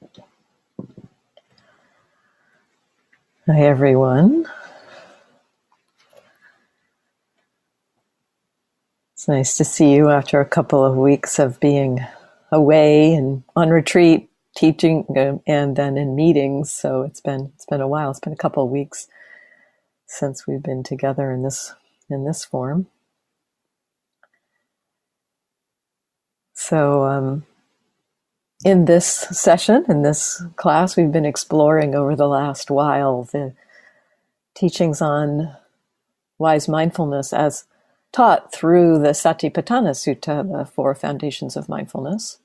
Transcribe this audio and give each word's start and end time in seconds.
Hi, 0.00 0.10
everyone. 3.46 4.46
It's 9.14 9.26
nice 9.26 9.56
to 9.56 9.64
see 9.64 9.94
you 9.94 10.10
after 10.10 10.40
a 10.40 10.46
couple 10.46 10.84
of 10.84 10.96
weeks 10.96 11.38
of 11.38 11.58
being 11.58 12.06
away 12.52 13.14
and 13.14 13.42
on 13.56 13.70
retreat, 13.70 14.30
teaching, 14.56 15.04
uh, 15.16 15.38
and 15.46 15.76
then 15.76 15.96
in 15.96 16.14
meetings. 16.14 16.70
So 16.70 17.02
it's 17.02 17.20
been 17.20 17.52
it's 17.54 17.66
been 17.66 17.80
a 17.80 17.88
while. 17.88 18.10
It's 18.10 18.20
been 18.20 18.32
a 18.32 18.36
couple 18.36 18.64
of 18.64 18.70
weeks 18.70 19.08
since 20.06 20.46
we've 20.46 20.62
been 20.62 20.82
together 20.82 21.32
in 21.32 21.42
this 21.42 21.74
in 22.08 22.24
this 22.24 22.44
form. 22.44 22.86
So 26.54 27.04
um, 27.04 27.46
in 28.64 28.86
this 28.86 29.06
session, 29.06 29.84
in 29.88 30.02
this 30.02 30.42
class, 30.56 30.96
we've 30.96 31.12
been 31.12 31.24
exploring 31.24 31.94
over 31.94 32.16
the 32.16 32.26
last 32.28 32.70
while 32.70 33.24
the 33.24 33.54
teachings 34.54 35.00
on 35.00 35.56
wise 36.38 36.68
mindfulness 36.68 37.32
as 37.32 37.64
taught 38.12 38.52
through 38.52 38.98
the 38.98 39.10
Satipatthana 39.10 39.90
Sutta, 39.92 40.50
the 40.50 40.64
Four 40.64 40.94
Foundations 40.94 41.56
of 41.56 41.68
Mindfulness. 41.68 42.38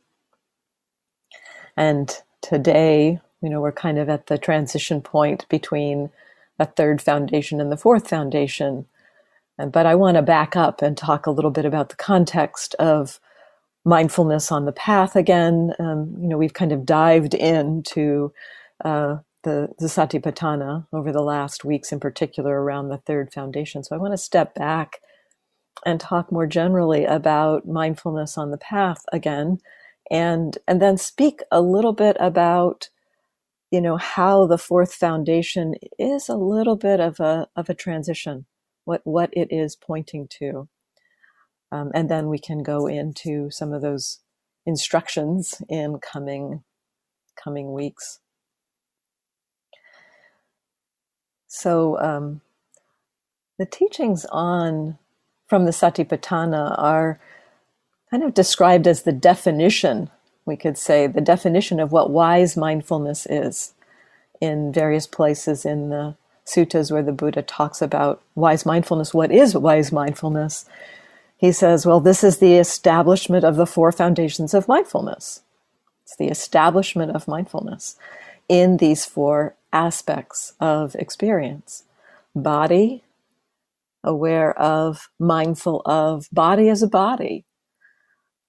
And 1.76 2.16
today, 2.42 3.20
you 3.42 3.50
know, 3.50 3.62
we're 3.62 3.72
kind 3.72 3.98
of 3.98 4.10
at 4.10 4.28
the 4.28 4.38
transition 4.38 5.02
point 5.02 5.48
between 5.50 6.12
a 6.60 6.66
third 6.66 7.02
foundation 7.02 7.60
and 7.60 7.72
the 7.72 7.78
fourth 7.78 8.08
foundation. 8.08 8.86
But 9.58 9.86
I 9.86 9.96
want 9.96 10.16
to 10.16 10.22
back 10.22 10.56
up 10.56 10.82
and 10.82 10.96
talk 10.96 11.26
a 11.26 11.32
little 11.32 11.52
bit 11.52 11.66
about 11.66 11.90
the 11.90 11.96
context 11.96 12.76
of 12.76 13.20
mindfulness 13.86 14.52
on 14.52 14.66
the 14.66 14.72
path 14.72 15.16
again. 15.16 15.74
Um, 15.80 16.16
you 16.20 16.28
know, 16.28 16.38
we've 16.38 16.54
kind 16.54 16.72
of 16.72 16.86
dived 16.86 17.34
into 17.34 18.34
uh, 18.84 19.18
the, 19.44 19.70
the 19.80 19.88
Satipatthana 19.88 20.88
over 20.94 21.12
the 21.12 21.22
last 21.24 21.66
weeks, 21.66 21.92
in 21.92 22.00
particular 22.00 22.62
around 22.62 22.90
the 22.90 22.98
third 22.98 23.34
foundation. 23.34 23.84
So 23.84 23.96
I 23.96 24.00
want 24.00 24.14
to 24.14 24.18
step 24.18 24.56
back 24.56 25.00
and 25.86 26.00
talk 26.00 26.32
more 26.32 26.48
generally 26.48 27.06
about 27.06 27.68
mindfulness 27.68 28.38
on 28.38 28.52
the 28.52 28.58
path 28.58 29.04
again, 29.12 29.60
and 30.12 30.58
and 30.68 30.82
then 30.82 30.98
speak 30.98 31.42
a 31.52 31.62
little 31.62 31.94
bit 31.94 32.18
about 32.20 32.90
you 33.72 33.82
know 33.82 33.98
how 33.98 34.48
the 34.48 34.58
fourth 34.58 34.94
foundation 34.94 35.76
is 36.00 36.30
a 36.30 36.36
little 36.38 36.76
bit 36.78 37.00
of 37.00 37.20
a 37.20 37.48
of 37.56 37.70
a 37.70 37.76
transition, 37.76 38.46
what 38.86 39.02
what 39.06 39.30
it 39.34 39.50
is 39.52 39.76
pointing 39.76 40.28
to. 40.40 40.70
Um, 41.74 41.92
and 41.96 42.10
then 42.10 42.30
we 42.30 42.38
can 42.38 42.62
go 42.62 42.86
into 42.88 43.50
some 43.50 43.74
of 43.74 43.82
those 43.82 44.20
instructions 44.66 45.62
in 45.68 46.00
coming 46.00 46.64
coming 47.44 47.74
weeks. 47.74 48.20
So 51.48 52.00
um, 52.00 52.42
the 53.58 53.66
teachings 53.66 54.26
on 54.32 55.00
from 55.48 55.66
the 55.66 55.72
Satipatthana 55.72 56.76
are 56.78 57.20
kind 58.12 58.24
of 58.24 58.36
described 58.36 58.88
as 58.88 59.04
the 59.04 59.12
definition, 59.12 60.12
we 60.46 60.56
could 60.56 60.78
say, 60.78 61.08
the 61.08 61.22
definition 61.22 61.80
of 61.80 61.92
what 61.92 62.12
wise 62.12 62.56
mindfulness 62.56 63.26
is 63.28 63.74
in 64.40 64.72
various 64.72 65.08
places 65.08 65.66
in 65.66 65.90
the 65.90 66.16
suttas 66.46 66.92
where 66.92 67.04
the 67.04 67.12
Buddha 67.12 67.42
talks 67.42 67.82
about 67.82 68.22
wise 68.36 68.66
mindfulness. 68.66 69.14
What 69.14 69.32
is 69.32 69.56
wise 69.56 69.92
mindfulness? 69.92 70.66
He 71.44 71.52
says, 71.52 71.86
well, 71.86 72.00
this 72.00 72.24
is 72.24 72.38
the 72.38 72.56
establishment 72.56 73.44
of 73.44 73.58
the 73.58 73.66
four 73.66 73.92
foundations 73.92 74.54
of 74.54 74.70
mindfulness. 74.70 75.42
It's 76.04 76.16
the 76.16 76.30
establishment 76.30 77.12
of 77.14 77.28
mindfulness 77.28 77.98
in 78.48 78.78
these 78.78 79.04
four 79.04 79.58
aspects 79.74 80.54
of 80.62 80.96
experience. 80.96 81.84
Body, 82.34 83.04
aware 84.06 84.58
of, 84.58 85.10
mindful 85.20 85.82
of, 85.86 86.30
body 86.32 86.70
as 86.70 86.82
a 86.82 86.88
body, 86.88 87.44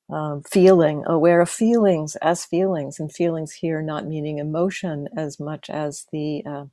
um, 0.08 0.44
feeling, 0.48 1.02
aware 1.04 1.40
of 1.40 1.50
feelings 1.50 2.14
as 2.22 2.44
feelings, 2.44 3.00
and 3.00 3.12
feelings 3.12 3.54
here 3.54 3.82
not 3.82 4.06
meaning 4.06 4.38
emotion 4.38 5.08
as 5.16 5.40
much 5.40 5.68
as 5.68 6.06
the 6.12 6.44
uh, 6.46 6.66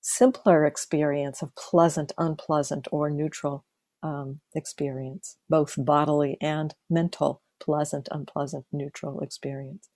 simpler 0.00 0.64
experience 0.64 1.42
of 1.42 1.54
pleasant, 1.54 2.12
unpleasant, 2.16 2.88
or 2.90 3.10
neutral 3.10 3.66
um, 4.02 4.40
experience, 4.54 5.36
both 5.48 5.74
bodily 5.78 6.36
and 6.40 6.74
mental, 6.88 7.42
pleasant, 7.60 8.08
unpleasant, 8.10 8.66
neutral 8.72 9.20
experience. 9.20 9.88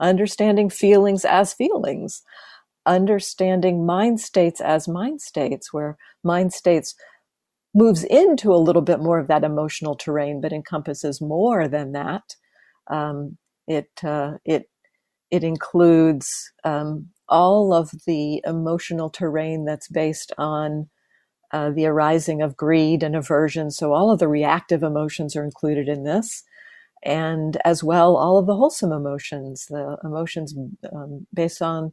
Understanding 0.00 0.68
feelings 0.70 1.24
as 1.24 1.54
feelings, 1.54 2.22
understanding 2.86 3.86
mind 3.86 4.20
states 4.20 4.60
as 4.60 4.88
mind 4.88 5.20
states, 5.20 5.72
where 5.72 5.96
mind 6.24 6.52
states 6.52 6.94
moves 7.74 8.04
into 8.04 8.52
a 8.52 8.56
little 8.58 8.82
bit 8.82 9.00
more 9.00 9.18
of 9.18 9.28
that 9.28 9.44
emotional 9.44 9.94
terrain, 9.96 10.40
but 10.40 10.52
encompasses 10.52 11.20
more 11.20 11.68
than 11.68 11.92
that. 11.92 12.22
Um, 12.90 13.38
it 13.66 13.90
uh, 14.02 14.34
it 14.44 14.68
it 15.30 15.44
includes 15.44 16.28
um, 16.64 17.08
all 17.28 17.72
of 17.72 17.90
the 18.06 18.42
emotional 18.44 19.08
terrain 19.10 19.64
that's 19.64 19.88
based 19.88 20.32
on 20.38 20.88
uh, 21.52 21.70
the 21.70 21.86
arising 21.86 22.42
of 22.42 22.56
greed 22.56 23.02
and 23.02 23.14
aversion. 23.16 23.70
So 23.70 23.92
all 23.92 24.10
of 24.10 24.18
the 24.18 24.28
reactive 24.28 24.82
emotions 24.82 25.36
are 25.36 25.44
included 25.44 25.88
in 25.88 26.04
this. 26.04 26.42
And 27.04 27.58
as 27.64 27.82
well, 27.82 28.16
all 28.16 28.38
of 28.38 28.46
the 28.46 28.54
wholesome 28.54 28.92
emotions, 28.92 29.66
the 29.68 29.96
emotions 30.04 30.54
um, 30.92 31.26
based 31.34 31.60
on 31.60 31.92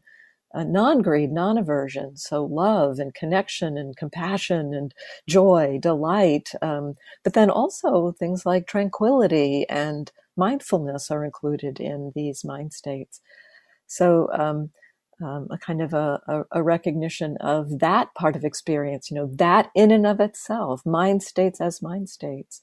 uh, 0.53 0.63
non 0.63 1.01
greed, 1.01 1.31
non 1.31 1.57
aversion. 1.57 2.15
So 2.17 2.45
love 2.45 2.99
and 2.99 3.13
connection 3.13 3.77
and 3.77 3.95
compassion 3.97 4.73
and 4.73 4.93
joy, 5.27 5.79
delight. 5.81 6.51
Um, 6.61 6.95
but 7.23 7.33
then 7.33 7.49
also 7.49 8.11
things 8.13 8.45
like 8.45 8.67
tranquility 8.67 9.67
and 9.69 10.11
mindfulness 10.35 11.11
are 11.11 11.25
included 11.25 11.79
in 11.79 12.11
these 12.15 12.43
mind 12.43 12.73
states. 12.73 13.21
So, 13.87 14.29
um, 14.33 14.71
um, 15.21 15.47
a 15.51 15.57
kind 15.57 15.81
of 15.81 15.93
a, 15.93 16.21
a, 16.27 16.59
a, 16.59 16.63
recognition 16.63 17.37
of 17.37 17.79
that 17.79 18.13
part 18.15 18.35
of 18.35 18.43
experience, 18.43 19.11
you 19.11 19.15
know, 19.15 19.29
that 19.33 19.69
in 19.75 19.91
and 19.91 20.07
of 20.07 20.19
itself, 20.19 20.85
mind 20.85 21.23
states 21.23 21.59
as 21.59 21.81
mind 21.81 22.09
states. 22.09 22.61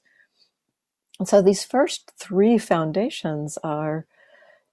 And 1.19 1.27
so 1.27 1.41
these 1.41 1.63
first 1.63 2.11
three 2.19 2.57
foundations 2.57 3.57
are 3.63 4.05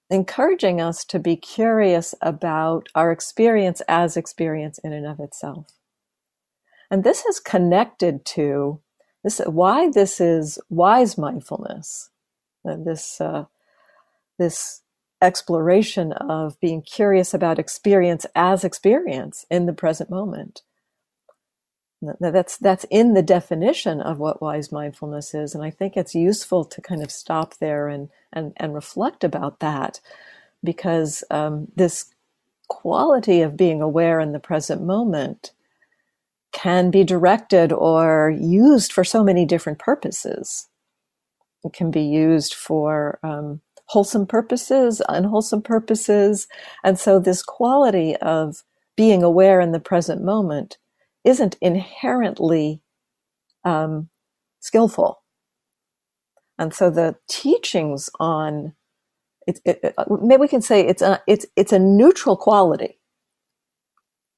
encouraging 0.09 0.79
us 0.79 1.03
to 1.05 1.19
be 1.19 1.35
curious 1.35 2.13
about 2.21 2.87
our 2.95 3.11
experience 3.11 3.81
as 3.87 4.17
experience 4.17 4.79
in 4.79 4.93
and 4.93 5.05
of 5.05 5.19
itself. 5.19 5.67
And 6.91 7.03
this 7.03 7.25
is 7.25 7.39
connected 7.39 8.25
to 8.25 8.79
this, 9.23 9.41
why 9.45 9.89
this 9.89 10.21
is 10.21 10.59
wise 10.69 11.17
mindfulness, 11.17 12.11
this, 12.63 13.19
uh, 13.19 13.45
this 14.37 14.81
exploration 15.25 16.13
of 16.13 16.59
being 16.61 16.81
curious 16.83 17.33
about 17.33 17.59
experience 17.59 18.25
as 18.35 18.63
experience 18.63 19.45
in 19.51 19.65
the 19.65 19.73
present 19.73 20.09
moment. 20.09 20.61
That's 22.19 22.57
that's 22.57 22.85
in 22.91 23.13
the 23.15 23.23
definition 23.23 24.01
of 24.01 24.19
what 24.19 24.41
wise 24.41 24.71
mindfulness 24.71 25.33
is, 25.33 25.55
and 25.55 25.63
I 25.63 25.71
think 25.71 25.97
it's 25.97 26.15
useful 26.15 26.65
to 26.65 26.81
kind 26.81 27.03
of 27.03 27.11
stop 27.11 27.55
there 27.57 27.87
and 27.87 28.09
and 28.31 28.53
and 28.57 28.75
reflect 28.75 29.23
about 29.23 29.59
that, 29.59 30.01
because 30.63 31.23
um, 31.31 31.69
this 31.75 32.13
quality 32.67 33.41
of 33.41 33.57
being 33.57 33.81
aware 33.81 34.19
in 34.19 34.33
the 34.33 34.39
present 34.39 34.83
moment 34.83 35.51
can 36.53 36.91
be 36.91 37.03
directed 37.03 37.73
or 37.73 38.29
used 38.29 38.93
for 38.93 39.03
so 39.03 39.23
many 39.23 39.45
different 39.45 39.79
purposes. 39.79 40.67
Can 41.73 41.91
be 41.91 42.03
used 42.03 42.53
for 42.53 43.19
um, 43.23 43.61
wholesome 43.87 44.27
purposes, 44.27 45.01
unwholesome 45.09 45.63
purposes. 45.63 46.47
And 46.83 46.99
so 46.99 47.19
this 47.19 47.43
quality 47.43 48.15
of 48.17 48.63
being 48.97 49.23
aware 49.23 49.61
in 49.61 49.71
the 49.71 49.79
present 49.79 50.23
moment 50.23 50.77
isn't 51.25 51.57
inherently 51.61 52.81
um, 53.65 54.09
skillful. 54.61 55.23
And 56.59 56.73
so 56.73 56.89
the 56.89 57.15
teachings 57.29 58.09
on 58.19 58.73
it, 59.47 59.59
it, 59.65 59.79
it, 59.83 59.95
maybe 60.21 60.41
we 60.41 60.47
can 60.47 60.61
say 60.61 60.81
it's 60.85 61.01
a 61.01 61.21
it's 61.27 61.45
it's 61.55 61.73
a 61.73 61.79
neutral 61.79 62.37
quality. 62.37 62.99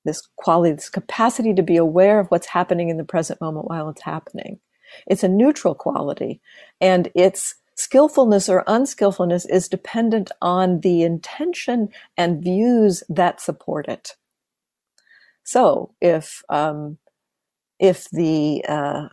This 0.06 0.28
quality, 0.38 0.74
this 0.76 0.90
capacity 0.90 1.54
to 1.54 1.64
be 1.64 1.78
aware 1.78 2.20
of 2.20 2.28
what's 2.30 2.48
happening 2.48 2.90
in 2.90 2.98
the 2.98 3.04
present 3.06 3.42
moment 3.42 3.68
while 3.68 3.90
it's 3.90 4.04
happening. 4.04 4.60
It's 5.08 5.24
a 5.24 5.30
neutral 5.30 5.76
quality, 5.76 6.42
and 6.82 7.10
it's 7.16 7.56
skillfulness 7.76 8.50
or 8.50 8.64
unskillfulness 8.68 9.46
is 9.46 9.68
dependent 9.68 10.32
on 10.42 10.82
the 10.82 11.04
intention 11.04 11.90
and 12.18 12.44
views 12.44 13.04
that 13.10 13.40
support 13.42 13.88
it. 13.88 14.16
So 15.44 15.94
if 16.02 16.44
um, 16.50 16.98
if 17.80 18.10
the 18.12 18.64
uh, 18.68 19.10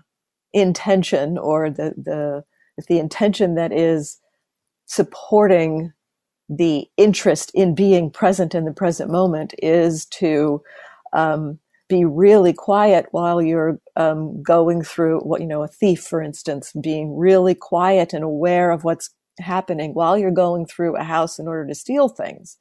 intention 0.53 1.39
or 1.39 1.71
the 1.71 1.95
the 1.97 2.45
if 2.77 2.87
the 2.87 2.99
intention 2.99 3.55
that 3.57 3.73
is 3.73 4.21
supporting 4.87 5.93
the 6.49 6.87
interest 6.97 7.51
in 7.55 7.75
being 7.75 8.11
present 8.11 8.55
in 8.55 8.65
the 8.65 8.73
present 8.73 9.11
moment 9.11 9.55
is 9.63 10.07
to 10.07 10.63
um, 11.13 11.59
be 11.89 12.05
really 12.05 12.53
quiet 12.53 13.07
while 13.11 13.43
you're 13.43 13.79
um, 13.97 14.43
going 14.43 14.83
through 14.83 15.21
what 15.21 15.41
you 15.41 15.47
know 15.47 15.63
a 15.63 15.69
thief 15.69 16.03
for 16.03 16.23
instance 16.23 16.73
being 16.81 17.17
really 17.17 17.55
quiet 17.55 18.13
and 18.13 18.25
aware 18.25 18.71
of 18.71 18.85
what's 18.85 19.11
happening 19.41 19.93
while 19.95 20.17
you're 20.17 20.31
going 20.31 20.67
through 20.67 20.97
a 20.97 21.05
house 21.05 21.39
in 21.39 21.49
order 21.49 21.67
to 21.67 21.75
steal 21.75 22.09
things. 22.09 22.57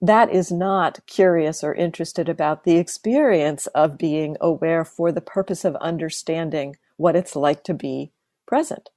That 0.00 0.30
is 0.32 0.50
not 0.50 1.00
curious 1.06 1.62
or 1.62 1.74
interested 1.74 2.28
about 2.28 2.64
the 2.64 2.76
experience 2.78 3.66
of 3.68 3.98
being 3.98 4.36
aware 4.40 4.84
for 4.84 5.12
the 5.12 5.20
purpose 5.20 5.64
of 5.64 5.76
understanding 5.76 6.76
what 6.96 7.16
it's 7.16 7.36
like 7.36 7.64
to 7.64 7.74
be 7.74 8.12
present. 8.46 8.90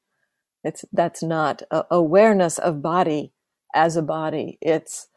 It's 0.64 0.86
that's 0.94 1.22
not 1.22 1.62
awareness 1.92 2.58
of 2.58 2.82
body 2.82 3.34
as 3.76 3.98
a 3.98 4.02
body. 4.02 4.58
It's 4.62 5.08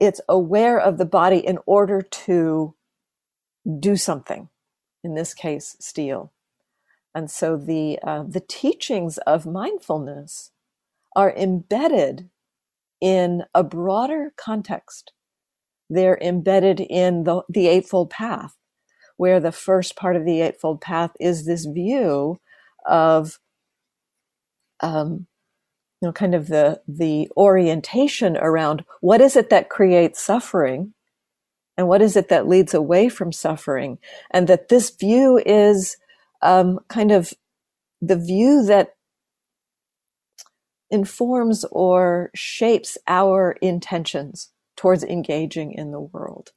it's 0.00 0.20
aware 0.28 0.78
of 0.78 0.98
the 0.98 1.04
body 1.04 1.38
in 1.38 1.58
order 1.66 2.02
to 2.02 2.74
do 3.80 3.96
something. 3.96 4.48
In 5.04 5.14
this 5.14 5.34
case, 5.34 5.76
steal. 5.80 6.32
And 7.14 7.30
so 7.30 7.56
the 7.56 7.98
uh, 8.02 8.24
the 8.28 8.40
teachings 8.40 9.18
of 9.18 9.46
mindfulness 9.46 10.50
are 11.16 11.34
embedded 11.34 12.30
in 13.00 13.44
a 13.54 13.62
broader 13.64 14.32
context. 14.36 15.12
They're 15.90 16.18
embedded 16.20 16.80
in 16.80 17.24
the, 17.24 17.42
the 17.48 17.66
Eightfold 17.68 18.10
Path, 18.10 18.56
where 19.16 19.40
the 19.40 19.52
first 19.52 19.96
part 19.96 20.16
of 20.16 20.24
the 20.24 20.42
Eightfold 20.42 20.80
Path 20.80 21.12
is 21.18 21.46
this 21.46 21.64
view 21.64 22.38
of 22.86 23.38
um, 24.80 25.26
you 26.00 26.08
know, 26.08 26.12
kind 26.12 26.34
of 26.34 26.48
the, 26.48 26.80
the 26.86 27.28
orientation 27.36 28.36
around 28.36 28.84
what 29.00 29.20
is 29.20 29.36
it 29.36 29.50
that 29.50 29.68
creates 29.68 30.22
suffering 30.22 30.94
and 31.76 31.88
what 31.88 32.02
is 32.02 32.16
it 32.16 32.28
that 32.28 32.48
leads 32.48 32.74
away 32.74 33.08
from 33.08 33.32
suffering. 33.32 33.98
And 34.30 34.48
that 34.48 34.68
this 34.68 34.90
view 34.90 35.40
is 35.44 35.96
um, 36.42 36.80
kind 36.88 37.12
of 37.12 37.32
the 38.00 38.16
view 38.16 38.64
that 38.66 38.94
informs 40.90 41.64
or 41.70 42.30
shapes 42.34 42.96
our 43.06 43.52
intentions 43.60 44.50
towards 44.76 45.04
engaging 45.04 45.72
in 45.72 45.90
the 45.90 46.00
world. 46.00 46.52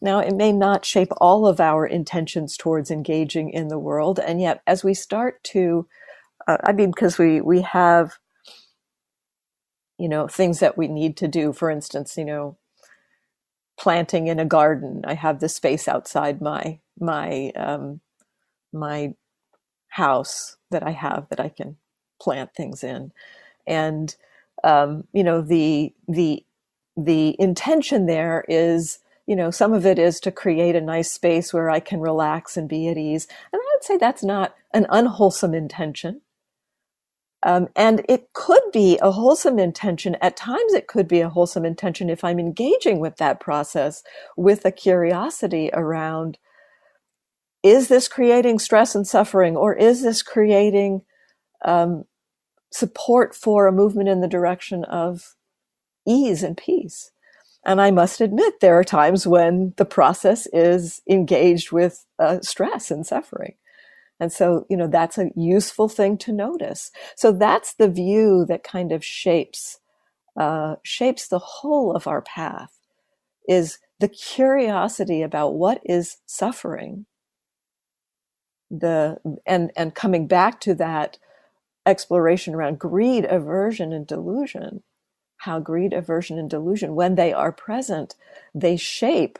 Now, 0.00 0.20
it 0.20 0.34
may 0.34 0.52
not 0.52 0.84
shape 0.84 1.10
all 1.18 1.46
of 1.46 1.60
our 1.60 1.86
intentions 1.86 2.56
towards 2.56 2.90
engaging 2.90 3.50
in 3.50 3.68
the 3.68 3.78
world, 3.78 4.20
and 4.20 4.40
yet, 4.40 4.62
as 4.66 4.84
we 4.84 4.94
start 4.94 5.42
to, 5.44 5.88
uh, 6.46 6.58
I 6.62 6.72
mean, 6.72 6.90
because 6.90 7.18
we 7.18 7.40
we 7.40 7.62
have 7.62 8.18
you 9.98 10.08
know, 10.08 10.28
things 10.28 10.60
that 10.60 10.78
we 10.78 10.88
need 10.88 11.16
to 11.18 11.28
do. 11.28 11.52
For 11.52 11.70
instance, 11.70 12.16
you 12.18 12.24
know, 12.26 12.56
planting 13.78 14.28
in 14.28 14.40
a 14.40 14.46
garden. 14.46 15.02
I 15.06 15.14
have 15.14 15.40
the 15.40 15.50
space 15.50 15.88
outside 15.88 16.42
my 16.42 16.80
my 17.00 17.52
um, 17.56 18.00
my 18.72 19.14
house 19.88 20.56
that 20.70 20.82
I 20.86 20.90
have 20.92 21.28
that 21.30 21.40
I 21.40 21.50
can 21.50 21.76
plant 22.20 22.54
things 22.54 22.84
in, 22.84 23.12
and 23.66 24.14
um, 24.64 25.04
you 25.12 25.24
know 25.24 25.42
the 25.42 25.94
the 26.08 26.44
the 26.96 27.36
intention 27.40 28.06
there 28.06 28.44
is 28.48 29.00
you 29.26 29.36
know 29.36 29.50
some 29.50 29.72
of 29.74 29.86
it 29.86 29.98
is 29.98 30.20
to 30.20 30.32
create 30.32 30.76
a 30.76 30.80
nice 30.82 31.12
space 31.12 31.54
where 31.54 31.70
I 31.70 31.80
can 31.80 32.00
relax 32.00 32.56
and 32.56 32.68
be 32.68 32.88
at 32.88 32.98
ease, 32.98 33.28
and 33.52 33.60
I 33.62 33.66
would 33.74 33.84
say 33.84 33.96
that's 33.98 34.24
not 34.24 34.54
an 34.74 34.86
unwholesome 34.90 35.54
intention. 35.54 36.22
Um, 37.44 37.68
and 37.76 38.04
it 38.08 38.32
could 38.32 38.62
be 38.72 38.98
a 39.00 39.12
wholesome 39.12 39.58
intention. 39.58 40.16
At 40.20 40.36
times, 40.36 40.74
it 40.74 40.88
could 40.88 41.06
be 41.06 41.20
a 41.20 41.28
wholesome 41.28 41.64
intention 41.64 42.10
if 42.10 42.24
I'm 42.24 42.40
engaging 42.40 42.98
with 43.00 43.16
that 43.18 43.38
process 43.40 44.02
with 44.36 44.64
a 44.64 44.72
curiosity 44.72 45.70
around 45.72 46.38
is 47.62 47.88
this 47.88 48.08
creating 48.08 48.58
stress 48.58 48.94
and 48.94 49.06
suffering, 49.06 49.56
or 49.56 49.74
is 49.74 50.02
this 50.02 50.22
creating 50.22 51.02
um, 51.64 52.04
support 52.72 53.34
for 53.34 53.66
a 53.66 53.72
movement 53.72 54.08
in 54.08 54.20
the 54.20 54.28
direction 54.28 54.84
of 54.84 55.34
ease 56.06 56.42
and 56.42 56.56
peace? 56.56 57.10
And 57.64 57.80
I 57.80 57.90
must 57.90 58.20
admit, 58.20 58.60
there 58.60 58.78
are 58.78 58.84
times 58.84 59.26
when 59.26 59.74
the 59.76 59.84
process 59.84 60.46
is 60.52 61.02
engaged 61.08 61.72
with 61.72 62.06
uh, 62.18 62.40
stress 62.40 62.90
and 62.90 63.06
suffering. 63.06 63.54
And 64.20 64.32
so, 64.32 64.66
you 64.68 64.76
know, 64.76 64.88
that's 64.88 65.18
a 65.18 65.30
useful 65.36 65.88
thing 65.88 66.18
to 66.18 66.32
notice. 66.32 66.90
So 67.16 67.32
that's 67.32 67.74
the 67.74 67.88
view 67.88 68.44
that 68.48 68.64
kind 68.64 68.92
of 68.92 69.04
shapes, 69.04 69.78
uh, 70.36 70.76
shapes 70.82 71.28
the 71.28 71.38
whole 71.38 71.94
of 71.94 72.06
our 72.06 72.22
path 72.22 72.78
is 73.48 73.78
the 74.00 74.08
curiosity 74.08 75.22
about 75.22 75.54
what 75.54 75.80
is 75.84 76.18
suffering. 76.26 77.06
The, 78.70 79.18
and, 79.46 79.70
and 79.76 79.94
coming 79.94 80.26
back 80.26 80.60
to 80.60 80.74
that 80.74 81.18
exploration 81.86 82.54
around 82.54 82.78
greed, 82.78 83.24
aversion, 83.24 83.92
and 83.92 84.06
delusion, 84.06 84.82
how 85.38 85.60
greed, 85.60 85.92
aversion, 85.92 86.38
and 86.38 86.50
delusion, 86.50 86.94
when 86.94 87.14
they 87.14 87.32
are 87.32 87.52
present, 87.52 88.14
they 88.54 88.76
shape 88.76 89.38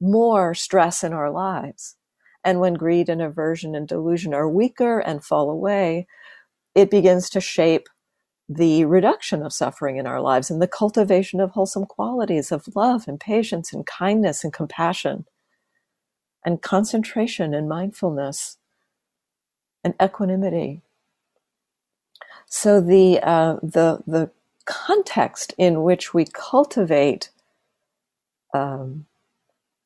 more 0.00 0.54
stress 0.54 1.04
in 1.04 1.12
our 1.12 1.30
lives 1.30 1.96
and 2.44 2.60
when 2.60 2.74
greed 2.74 3.08
and 3.08 3.22
aversion 3.22 3.74
and 3.74 3.88
delusion 3.88 4.34
are 4.34 4.48
weaker 4.48 5.00
and 5.00 5.24
fall 5.24 5.50
away, 5.50 6.06
it 6.74 6.90
begins 6.90 7.30
to 7.30 7.40
shape 7.40 7.88
the 8.48 8.84
reduction 8.84 9.42
of 9.44 9.52
suffering 9.52 9.96
in 9.98 10.06
our 10.06 10.20
lives 10.20 10.50
and 10.50 10.62
the 10.62 10.68
cultivation 10.68 11.40
of 11.40 11.52
wholesome 11.52 11.86
qualities 11.86 12.52
of 12.52 12.68
love 12.76 13.08
and 13.08 13.20
patience 13.20 13.72
and 13.72 13.86
kindness 13.86 14.44
and 14.44 14.52
compassion 14.52 15.26
and 16.44 16.62
concentration 16.62 17.54
and 17.54 17.68
mindfulness 17.68 18.58
and 19.84 19.94
equanimity. 20.02 20.82
So 22.48 22.80
the 22.80 23.20
uh, 23.22 23.56
the 23.62 24.02
the 24.06 24.30
context 24.66 25.54
in 25.58 25.82
which 25.82 26.14
we 26.14 26.26
cultivate 26.26 27.30
um, 28.54 29.06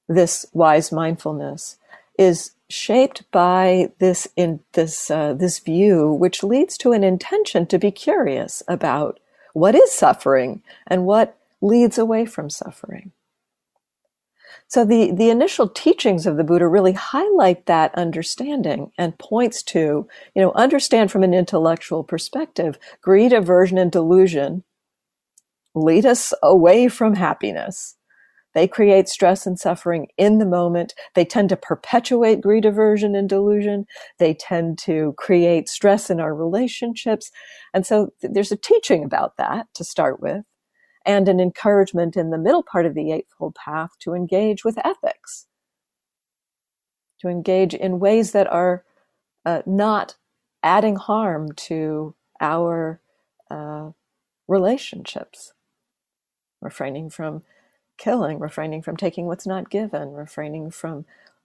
this 0.08 0.46
wise 0.52 0.92
mindfulness 0.92 1.78
is 2.18 2.52
shaped 2.68 3.30
by 3.30 3.92
this 3.98 4.26
in 4.36 4.60
this 4.72 5.10
uh, 5.10 5.34
this 5.34 5.58
view, 5.58 6.10
which 6.12 6.42
leads 6.42 6.76
to 6.78 6.92
an 6.92 7.04
intention 7.04 7.66
to 7.66 7.78
be 7.78 7.90
curious 7.90 8.62
about 8.68 9.20
what 9.52 9.74
is 9.74 9.92
suffering 9.92 10.62
and 10.86 11.06
what 11.06 11.36
leads 11.60 11.98
away 11.98 12.26
from 12.26 12.50
suffering. 12.50 13.12
So 14.68 14.84
the, 14.84 15.12
the 15.12 15.30
initial 15.30 15.68
teachings 15.68 16.26
of 16.26 16.36
the 16.36 16.44
Buddha 16.44 16.66
really 16.66 16.92
highlight 16.92 17.66
that 17.66 17.94
understanding 17.94 18.90
and 18.98 19.16
points 19.18 19.62
to, 19.64 20.08
you 20.34 20.42
know, 20.42 20.52
understand 20.52 21.12
from 21.12 21.22
an 21.22 21.34
intellectual 21.34 22.02
perspective, 22.02 22.78
greed, 23.00 23.32
aversion, 23.32 23.78
and 23.78 23.92
delusion 23.92 24.64
lead 25.74 26.04
us 26.04 26.32
away 26.42 26.88
from 26.88 27.14
happiness. 27.14 27.95
They 28.56 28.66
create 28.66 29.10
stress 29.10 29.46
and 29.46 29.60
suffering 29.60 30.08
in 30.16 30.38
the 30.38 30.46
moment. 30.46 30.94
They 31.14 31.26
tend 31.26 31.50
to 31.50 31.58
perpetuate 31.58 32.40
greed, 32.40 32.64
aversion, 32.64 33.14
and 33.14 33.28
delusion. 33.28 33.86
They 34.18 34.32
tend 34.32 34.78
to 34.80 35.14
create 35.18 35.68
stress 35.68 36.08
in 36.08 36.20
our 36.20 36.34
relationships. 36.34 37.30
And 37.74 37.86
so 37.86 38.14
there's 38.22 38.52
a 38.52 38.56
teaching 38.56 39.04
about 39.04 39.36
that 39.36 39.66
to 39.74 39.84
start 39.84 40.20
with, 40.20 40.46
and 41.04 41.28
an 41.28 41.38
encouragement 41.38 42.16
in 42.16 42.30
the 42.30 42.38
middle 42.38 42.64
part 42.64 42.86
of 42.86 42.94
the 42.94 43.12
Eightfold 43.12 43.56
Path 43.56 43.90
to 44.00 44.14
engage 44.14 44.64
with 44.64 44.78
ethics, 44.86 45.46
to 47.20 47.28
engage 47.28 47.74
in 47.74 48.00
ways 48.00 48.32
that 48.32 48.48
are 48.48 48.84
uh, 49.44 49.62
not 49.66 50.16
adding 50.62 50.96
harm 50.96 51.52
to 51.52 52.14
our 52.40 53.02
uh, 53.50 53.90
relationships, 54.48 55.52
refraining 56.62 57.10
from 57.10 57.42
killing, 57.96 58.38
refraining 58.38 58.82
from 58.82 58.96
taking 58.96 59.26
what's 59.26 59.46
not 59.46 59.70
given, 59.70 60.12
refraining 60.14 60.70
from 60.70 61.04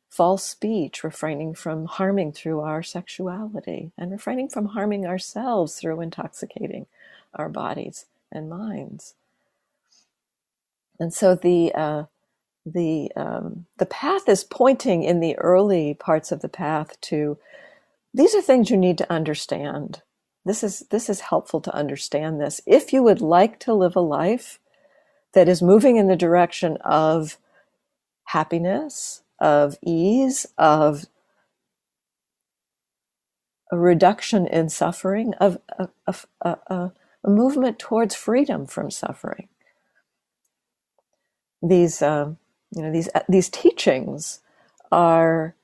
false 0.10 0.44
speech, 0.44 1.04
refraining 1.04 1.54
from 1.54 1.86
harming 1.86 2.34
through 2.34 2.60
our 2.60 2.84
sexuality, 2.84 3.92
and 3.98 4.12
refraining 4.12 4.50
from 4.50 4.68
harming 4.68 5.06
ourselves 5.06 5.76
through 5.76 6.02
intoxicating 6.02 6.86
our 7.34 7.50
bodies 7.50 8.06
and 8.32 8.50
minds. 8.50 9.16
And 11.00 11.14
so 11.14 11.36
the 11.36 11.74
uh, 11.74 12.04
the 12.66 13.12
um, 13.16 13.66
the 13.78 13.86
path 13.86 14.30
is 14.30 14.44
pointing 14.44 15.04
in 15.04 15.20
the 15.20 15.38
early 15.38 15.94
parts 15.96 16.32
of 16.32 16.42
the 16.42 16.50
path 16.50 17.00
to 17.02 17.38
these 18.14 18.36
are 18.36 18.42
things 18.42 18.70
you 18.70 18.78
need 18.78 18.98
to 19.00 19.12
understand. 19.12 20.02
This 20.46 20.64
is 20.64 20.82
this 20.92 21.10
is 21.10 21.22
helpful 21.22 21.62
to 21.62 21.76
understand 21.76 22.40
this. 22.40 22.62
If 22.66 22.94
you 22.94 23.04
would 23.04 23.22
like 23.22 23.60
to 23.62 23.74
live 23.74 23.96
a 23.96 24.02
life 24.02 24.60
that 25.34 25.50
is 25.50 25.62
moving 25.62 25.98
in 25.98 26.08
the 26.08 26.16
direction 26.18 26.78
of 26.84 27.38
happiness, 28.26 29.24
of 29.40 29.78
ease, 29.84 30.48
of 30.58 31.06
a 33.72 33.78
reduction 33.78 34.48
in 34.48 34.70
suffering, 34.70 35.34
of 35.36 35.60
a, 35.80 35.90
a, 36.08 36.16
a, 36.44 36.92
a 37.26 37.30
movement 37.30 37.80
towards 37.80 38.16
freedom 38.16 38.66
from 38.68 38.92
suffering. 38.92 39.50
These, 41.64 42.02
uh, 42.02 42.34
you 42.76 42.84
know, 42.84 42.92
these 42.92 43.10
uh, 43.16 43.22
these 43.30 43.50
teachings 43.50 44.42
are 44.92 45.56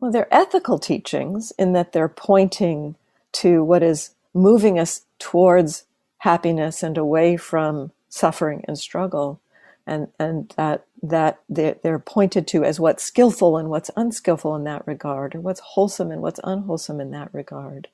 well, 0.00 0.12
they're 0.12 0.32
ethical 0.34 0.78
teachings 0.78 1.52
in 1.58 1.72
that 1.74 1.92
they're 1.92 2.08
pointing 2.08 2.96
to 3.34 3.64
what 3.64 3.82
is 3.82 4.12
moving 4.34 4.78
us 4.78 5.02
towards 5.18 5.84
happiness 6.20 6.82
and 6.82 6.98
away 6.98 7.36
from 7.36 7.92
suffering 8.08 8.64
and 8.66 8.78
struggle 8.78 9.40
and 9.86 10.08
and 10.18 10.52
that 10.56 10.84
that 11.02 11.40
they're, 11.48 11.76
they're 11.82 11.98
pointed 11.98 12.46
to 12.48 12.64
as 12.64 12.80
what's 12.80 13.04
skillful 13.04 13.56
and 13.56 13.68
what's 13.68 13.90
unskillful 13.96 14.56
in 14.56 14.64
that 14.64 14.86
regard 14.86 15.34
or 15.34 15.40
what's 15.40 15.60
wholesome 15.60 16.10
and 16.10 16.22
what's 16.22 16.40
unwholesome 16.42 17.00
in 17.00 17.10
that 17.12 17.32
regard. 17.32 17.88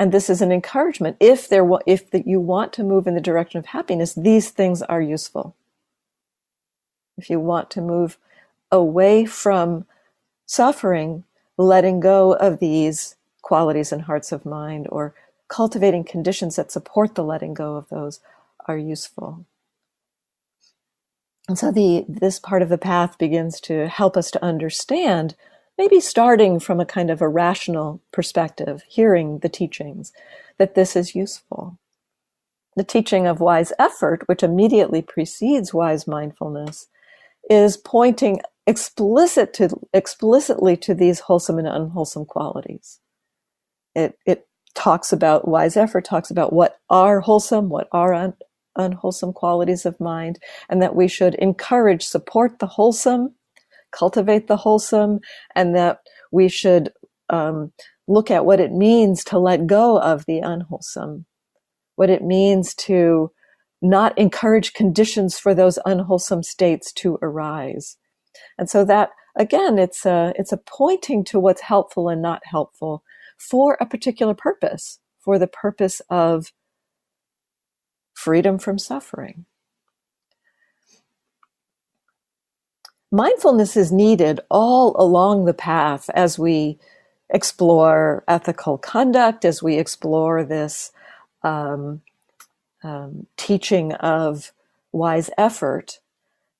And 0.00 0.12
this 0.12 0.30
is 0.30 0.40
an 0.40 0.52
encouragement. 0.52 1.16
If 1.20 1.48
there 1.48 1.68
if 1.86 2.10
the, 2.10 2.22
you 2.26 2.40
want 2.40 2.72
to 2.74 2.84
move 2.84 3.06
in 3.06 3.14
the 3.14 3.20
direction 3.20 3.58
of 3.58 3.66
happiness 3.66 4.14
these 4.14 4.50
things 4.50 4.82
are 4.82 5.02
useful. 5.02 5.54
If 7.16 7.28
you 7.28 7.40
want 7.40 7.70
to 7.72 7.80
move 7.80 8.16
away 8.70 9.24
from 9.26 9.86
suffering 10.46 11.24
letting 11.58 12.00
go 12.00 12.34
of 12.34 12.60
these 12.60 13.16
qualities 13.42 13.92
and 13.92 14.02
hearts 14.02 14.30
of 14.32 14.46
mind 14.46 14.86
or 14.90 15.14
cultivating 15.48 16.04
conditions 16.04 16.56
that 16.56 16.70
support 16.70 17.14
the 17.14 17.24
letting 17.24 17.54
go 17.54 17.76
of 17.76 17.88
those 17.88 18.20
are 18.68 18.78
useful. 18.78 19.46
And 21.48 21.58
so 21.58 21.72
the 21.72 22.04
this 22.06 22.38
part 22.38 22.62
of 22.62 22.68
the 22.68 22.78
path 22.78 23.18
begins 23.18 23.60
to 23.62 23.88
help 23.88 24.16
us 24.16 24.30
to 24.32 24.44
understand, 24.44 25.34
maybe 25.78 25.98
starting 25.98 26.60
from 26.60 26.78
a 26.78 26.86
kind 26.86 27.10
of 27.10 27.22
a 27.22 27.28
rational 27.28 28.02
perspective, 28.12 28.84
hearing 28.86 29.38
the 29.38 29.48
teachings, 29.48 30.12
that 30.58 30.74
this 30.74 30.94
is 30.94 31.14
useful. 31.14 31.78
The 32.76 32.84
teaching 32.84 33.26
of 33.26 33.40
wise 33.40 33.72
effort, 33.78 34.28
which 34.28 34.42
immediately 34.42 35.02
precedes 35.02 35.74
wise 35.74 36.06
mindfulness, 36.06 36.86
is 37.48 37.76
pointing 37.78 38.40
explicit 38.66 39.54
to, 39.54 39.70
explicitly 39.94 40.76
to 40.76 40.94
these 40.94 41.20
wholesome 41.20 41.58
and 41.58 41.66
unwholesome 41.66 42.26
qualities. 42.26 43.00
It, 43.94 44.18
it 44.26 44.46
talks 44.74 45.12
about 45.12 45.48
wise 45.48 45.76
effort, 45.76 46.04
talks 46.04 46.30
about 46.30 46.52
what 46.52 46.78
are 46.90 47.20
wholesome, 47.20 47.70
what 47.70 47.88
are 47.90 48.12
un, 48.12 48.34
unwholesome 48.78 49.32
qualities 49.32 49.84
of 49.84 50.00
mind, 50.00 50.38
and 50.68 50.80
that 50.80 50.94
we 50.94 51.08
should 51.08 51.34
encourage, 51.34 52.04
support 52.04 52.58
the 52.58 52.66
wholesome, 52.66 53.34
cultivate 53.90 54.46
the 54.46 54.56
wholesome, 54.56 55.20
and 55.54 55.74
that 55.74 56.00
we 56.32 56.48
should 56.48 56.90
um, 57.30 57.72
look 58.06 58.30
at 58.30 58.46
what 58.46 58.60
it 58.60 58.72
means 58.72 59.24
to 59.24 59.38
let 59.38 59.66
go 59.66 60.00
of 60.00 60.24
the 60.26 60.38
unwholesome, 60.38 61.26
what 61.96 62.10
it 62.10 62.22
means 62.22 62.74
to 62.74 63.30
not 63.82 64.16
encourage 64.18 64.72
conditions 64.72 65.38
for 65.38 65.54
those 65.54 65.78
unwholesome 65.84 66.42
states 66.42 66.92
to 66.92 67.18
arise. 67.22 67.96
And 68.58 68.68
so 68.68 68.84
that 68.84 69.10
again, 69.36 69.78
it's 69.78 70.04
a, 70.04 70.32
it's 70.36 70.52
a 70.52 70.56
pointing 70.58 71.24
to 71.24 71.38
what's 71.38 71.60
helpful 71.62 72.08
and 72.08 72.20
not 72.20 72.42
helpful 72.44 73.02
for 73.38 73.78
a 73.80 73.86
particular 73.86 74.34
purpose, 74.34 74.98
for 75.20 75.38
the 75.38 75.46
purpose 75.46 76.02
of 76.10 76.52
freedom 78.18 78.58
from 78.58 78.80
suffering. 78.80 79.44
Mindfulness 83.12 83.76
is 83.76 83.92
needed 83.92 84.40
all 84.50 84.96
along 84.98 85.44
the 85.44 85.54
path 85.54 86.10
as 86.14 86.36
we 86.36 86.78
explore 87.30 88.24
ethical 88.26 88.76
conduct, 88.76 89.44
as 89.44 89.62
we 89.62 89.78
explore 89.78 90.42
this 90.42 90.90
um, 91.44 92.02
um, 92.82 93.28
teaching 93.36 93.92
of 93.92 94.50
wise 94.90 95.30
effort. 95.38 96.00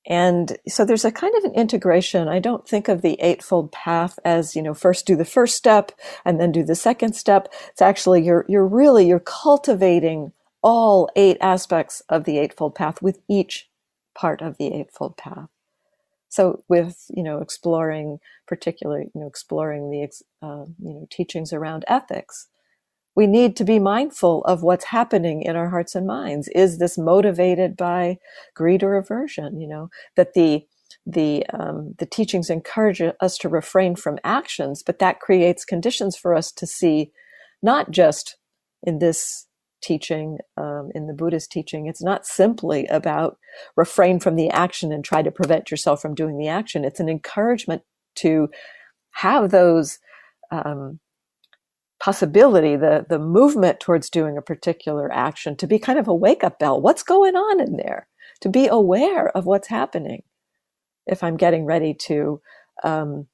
And 0.06 0.56
so 0.68 0.84
there's 0.84 1.04
a 1.04 1.10
kind 1.10 1.34
of 1.36 1.44
an 1.44 1.54
integration. 1.54 2.28
I 2.28 2.38
don't 2.38 2.68
think 2.68 2.86
of 2.88 3.02
the 3.02 3.20
Eightfold 3.20 3.72
Path 3.72 4.18
as, 4.24 4.54
you 4.54 4.62
know, 4.62 4.74
first 4.74 5.06
do 5.06 5.16
the 5.16 5.24
first 5.24 5.56
step 5.56 5.90
and 6.24 6.40
then 6.40 6.52
do 6.52 6.62
the 6.62 6.76
second 6.76 7.14
step. 7.14 7.52
It's 7.70 7.82
actually, 7.82 8.24
you're, 8.24 8.46
you're 8.48 8.66
really, 8.66 9.08
you're 9.08 9.18
cultivating 9.18 10.32
all 10.62 11.08
eight 11.16 11.36
aspects 11.40 12.02
of 12.08 12.24
the 12.24 12.38
Eightfold 12.38 12.74
Path 12.74 13.00
with 13.02 13.20
each 13.28 13.68
part 14.14 14.42
of 14.42 14.58
the 14.58 14.74
Eightfold 14.74 15.16
Path. 15.16 15.48
So 16.28 16.62
with, 16.68 17.04
you 17.08 17.22
know, 17.22 17.38
exploring 17.40 18.18
particularly, 18.46 19.10
you 19.14 19.20
know, 19.20 19.26
exploring 19.26 19.90
the, 19.90 20.02
uh, 20.42 20.64
you 20.78 20.94
know, 20.94 21.06
teachings 21.10 21.52
around 21.52 21.84
ethics, 21.88 22.48
we 23.14 23.26
need 23.26 23.56
to 23.56 23.64
be 23.64 23.78
mindful 23.78 24.44
of 24.44 24.62
what's 24.62 24.84
happening 24.84 25.42
in 25.42 25.56
our 25.56 25.70
hearts 25.70 25.94
and 25.94 26.06
minds. 26.06 26.48
Is 26.54 26.78
this 26.78 26.96
motivated 26.96 27.76
by 27.76 28.18
greed 28.54 28.82
or 28.82 28.96
aversion? 28.96 29.60
You 29.60 29.68
know, 29.68 29.90
that 30.16 30.34
the 30.34 30.64
the 31.04 31.44
um, 31.52 31.94
the 31.98 32.06
teachings 32.06 32.48
encourage 32.48 33.02
us 33.20 33.38
to 33.38 33.48
refrain 33.48 33.96
from 33.96 34.18
actions, 34.22 34.82
but 34.84 35.00
that 35.00 35.20
creates 35.20 35.64
conditions 35.64 36.16
for 36.16 36.34
us 36.34 36.52
to 36.52 36.66
see, 36.66 37.10
not 37.62 37.90
just 37.90 38.36
in 38.84 39.00
this 39.00 39.47
teaching, 39.80 40.38
um, 40.56 40.90
in 40.94 41.06
the 41.06 41.14
Buddhist 41.14 41.50
teaching, 41.50 41.86
it's 41.86 42.02
not 42.02 42.26
simply 42.26 42.86
about 42.86 43.38
refrain 43.76 44.20
from 44.20 44.36
the 44.36 44.50
action 44.50 44.92
and 44.92 45.04
try 45.04 45.22
to 45.22 45.30
prevent 45.30 45.70
yourself 45.70 46.00
from 46.02 46.14
doing 46.14 46.38
the 46.38 46.48
action. 46.48 46.84
It's 46.84 47.00
an 47.00 47.08
encouragement 47.08 47.82
to 48.16 48.48
have 49.12 49.50
those 49.50 49.98
um, 50.50 51.00
possibility, 52.00 52.76
the, 52.76 53.06
the 53.08 53.18
movement 53.18 53.80
towards 53.80 54.10
doing 54.10 54.36
a 54.36 54.42
particular 54.42 55.12
action 55.12 55.56
to 55.56 55.66
be 55.66 55.78
kind 55.78 55.98
of 55.98 56.08
a 56.08 56.14
wake 56.14 56.44
up 56.44 56.58
bell. 56.58 56.80
What's 56.80 57.02
going 57.02 57.36
on 57.36 57.60
in 57.60 57.76
there? 57.76 58.08
To 58.42 58.48
be 58.48 58.68
aware 58.68 59.28
of 59.36 59.46
what's 59.46 59.68
happening. 59.68 60.22
If 61.06 61.24
I'm 61.24 61.36
getting 61.36 61.64
ready 61.64 61.94
to 62.06 62.40
um, 62.84 63.26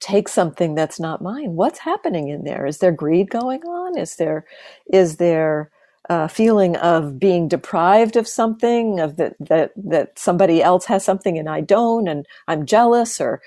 take 0.00 0.28
something 0.28 0.74
that's 0.74 0.98
not 1.00 1.22
mine, 1.22 1.54
what's 1.54 1.80
happening 1.80 2.28
in 2.28 2.44
there? 2.44 2.66
Is 2.66 2.78
there 2.78 2.92
greed 2.92 3.30
going 3.30 3.62
on? 3.64 3.98
Is 3.98 4.16
there, 4.16 4.46
is 4.92 5.16
there, 5.16 5.70
a 6.10 6.28
feeling 6.28 6.76
of 6.76 7.18
being 7.18 7.48
deprived 7.48 8.16
of 8.16 8.28
something, 8.28 9.00
of 9.00 9.16
that 9.16 9.34
that 9.40 9.72
that 9.74 10.18
somebody 10.18 10.62
else 10.62 10.84
has 10.84 11.02
something 11.02 11.38
and 11.38 11.48
I 11.48 11.62
don't, 11.62 12.08
and 12.08 12.26
I'm 12.46 12.66
jealous 12.66 13.22
or 13.22 13.40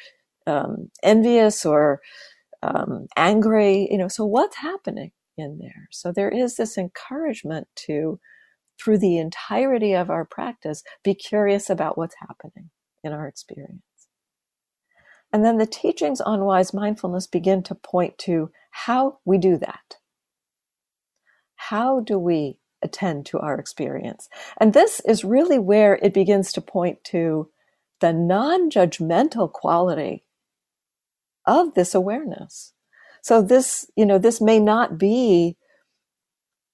um, 0.48 0.89
envious 1.03 1.65
or 1.65 2.01
um, 2.63 3.08
angry, 3.15 3.88
you 3.91 3.98
know, 3.98 4.08
so 4.08 4.25
what's 4.25 4.58
happening 4.58 5.12
in 5.38 5.60
there? 5.60 5.88
So 5.91 6.12
there 6.12 6.29
is 6.29 6.56
this 6.56 6.77
encouragement 6.77 7.67
to, 7.88 8.20
through 8.82 9.00
the 9.00 9.17
entirety 9.17 9.94
of 9.94 10.10
our 10.10 10.25
practice, 10.25 10.84
be 11.03 11.13
curious 11.13 11.70
about 11.70 11.98
what's 11.98 12.15
happening 12.20 12.70
in 13.03 13.13
our 13.13 13.27
experience. 13.27 13.82
And 15.38 15.46
then 15.46 15.60
the 15.60 15.67
teachings 15.67 16.20
on 16.20 16.46
wise 16.46 16.74
mindfulness 16.74 17.27
begin 17.27 17.62
to 17.62 17.75
point 17.75 18.17
to 18.17 18.50
how 18.72 19.20
we 19.24 19.38
do 19.38 19.56
that. 19.58 19.98
How 21.58 22.00
do 22.00 22.17
we 22.17 22.58
attend 22.82 23.27
to 23.27 23.38
our 23.38 23.60
experience? 23.60 24.29
And 24.60 24.74
this 24.74 25.00
is 25.01 25.24
really 25.24 25.60
where 25.60 26.00
it 26.01 26.12
begins 26.12 26.51
to 26.53 26.60
point 26.62 27.03
to 27.12 27.51
the 28.00 28.12
non 28.13 28.72
judgmental 28.72 29.51
quality 29.51 30.24
of 31.46 31.75
this 31.75 31.94
awareness. 31.94 32.74
So 33.22 33.44
this, 33.44 33.91
you 33.96 34.08
know, 34.08 34.17
this 34.17 34.41
may 34.41 34.60
not 34.60 34.98
be 34.98 35.56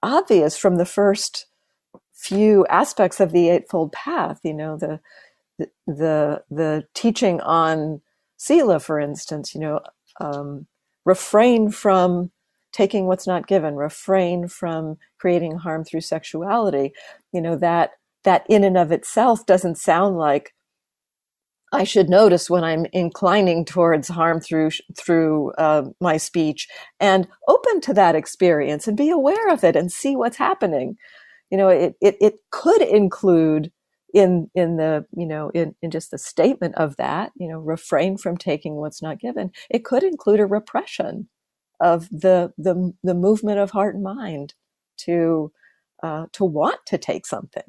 obvious 0.02 0.56
from 0.56 0.78
the 0.78 0.86
first 0.86 1.48
few 2.14 2.66
aspects 2.68 3.20
of 3.20 3.34
the 3.34 3.50
Eightfold 3.50 3.92
Path, 3.92 4.40
you 4.42 4.54
know, 4.54 4.78
the, 4.78 5.02
the, 5.86 6.46
the 6.50 6.88
teaching 6.94 7.42
on 7.42 8.00
Sila, 8.44 8.82
for 8.82 9.00
instance, 9.00 9.56
you 9.56 9.62
know, 9.62 9.80
um, 10.20 10.68
refrain 11.06 11.72
from 11.72 12.30
taking 12.74 13.06
what's 13.06 13.26
not 13.26 13.48
given, 13.48 13.76
refrain 13.76 14.50
from 14.50 14.98
creating 15.18 15.56
harm 15.60 15.86
through 15.86 16.02
sexuality, 16.02 16.92
you 17.32 17.40
know, 17.40 17.56
that, 17.56 17.92
that 18.26 18.46
in 18.50 18.66
and 18.66 18.78
of 18.78 18.92
itself 18.92 19.46
doesn't 19.46 19.78
sound 19.78 20.18
like 20.18 20.54
I 21.72 21.86
should 21.86 22.10
notice 22.10 22.50
when 22.50 22.66
I'm 22.66 22.86
inclining 22.92 23.64
towards 23.64 24.10
harm 24.10 24.42
through 24.42 24.72
through 24.96 25.54
uh, 25.54 25.84
my 26.02 26.18
speech, 26.18 26.68
and 27.00 27.28
open 27.48 27.82
to 27.82 27.94
that 27.94 28.16
experience 28.16 28.88
and 28.88 28.96
be 28.98 29.10
aware 29.10 29.50
of 29.50 29.64
it 29.64 29.76
and 29.76 29.92
see 29.92 30.16
what's 30.16 30.38
happening. 30.38 30.98
You 31.50 31.58
know, 31.58 31.70
it 31.70 31.96
it, 32.00 32.18
it 32.22 32.36
could 32.52 32.82
include 32.84 33.72
in 34.14 34.50
in 34.56 34.78
the 34.78 35.06
you 35.18 35.28
know 35.28 35.52
in, 35.52 35.76
in 35.82 35.92
just 35.92 36.12
the 36.12 36.20
statement 36.20 36.76
of 36.76 36.98
that 36.98 37.32
you 37.38 37.48
know 37.50 37.60
refrain 37.60 38.18
from 38.18 38.38
taking 38.38 38.76
what's 38.76 39.02
not 39.04 39.20
given. 39.20 39.52
It 39.70 39.86
could 39.86 40.04
include 40.04 40.42
a 40.42 40.48
repression 40.48 41.30
of 41.82 42.10
the 42.10 42.54
the 42.58 42.94
the 43.04 43.16
movement 43.16 43.60
of 43.60 43.72
heart 43.72 43.96
and 43.96 44.04
mind 44.04 44.56
to 45.00 45.52
uh, 46.04 46.28
to 46.34 46.46
want 46.46 46.80
to 46.88 46.98
take 47.00 47.26
something 47.28 47.64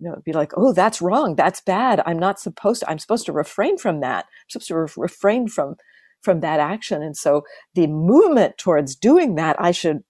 you 0.00 0.10
know, 0.10 0.22
be 0.24 0.32
like, 0.32 0.52
oh, 0.56 0.72
that's 0.72 1.00
wrong. 1.02 1.36
That's 1.36 1.60
bad. 1.62 2.02
I'm 2.06 2.18
not 2.18 2.38
supposed 2.40 2.80
to, 2.80 2.90
I'm 2.90 2.98
supposed 2.98 3.26
to 3.26 3.32
refrain 3.32 3.78
from 3.78 4.00
that. 4.00 4.26
I'm 4.26 4.50
supposed 4.50 4.68
to 4.68 4.76
re- 4.78 4.88
refrain 4.96 5.48
from, 5.48 5.76
from 6.22 6.40
that 6.40 6.60
action. 6.60 7.02
And 7.02 7.16
so 7.16 7.44
the 7.74 7.86
movement 7.86 8.58
towards 8.58 8.94
doing 8.96 9.36
that, 9.36 9.56
I 9.58 9.70
should 9.70 10.04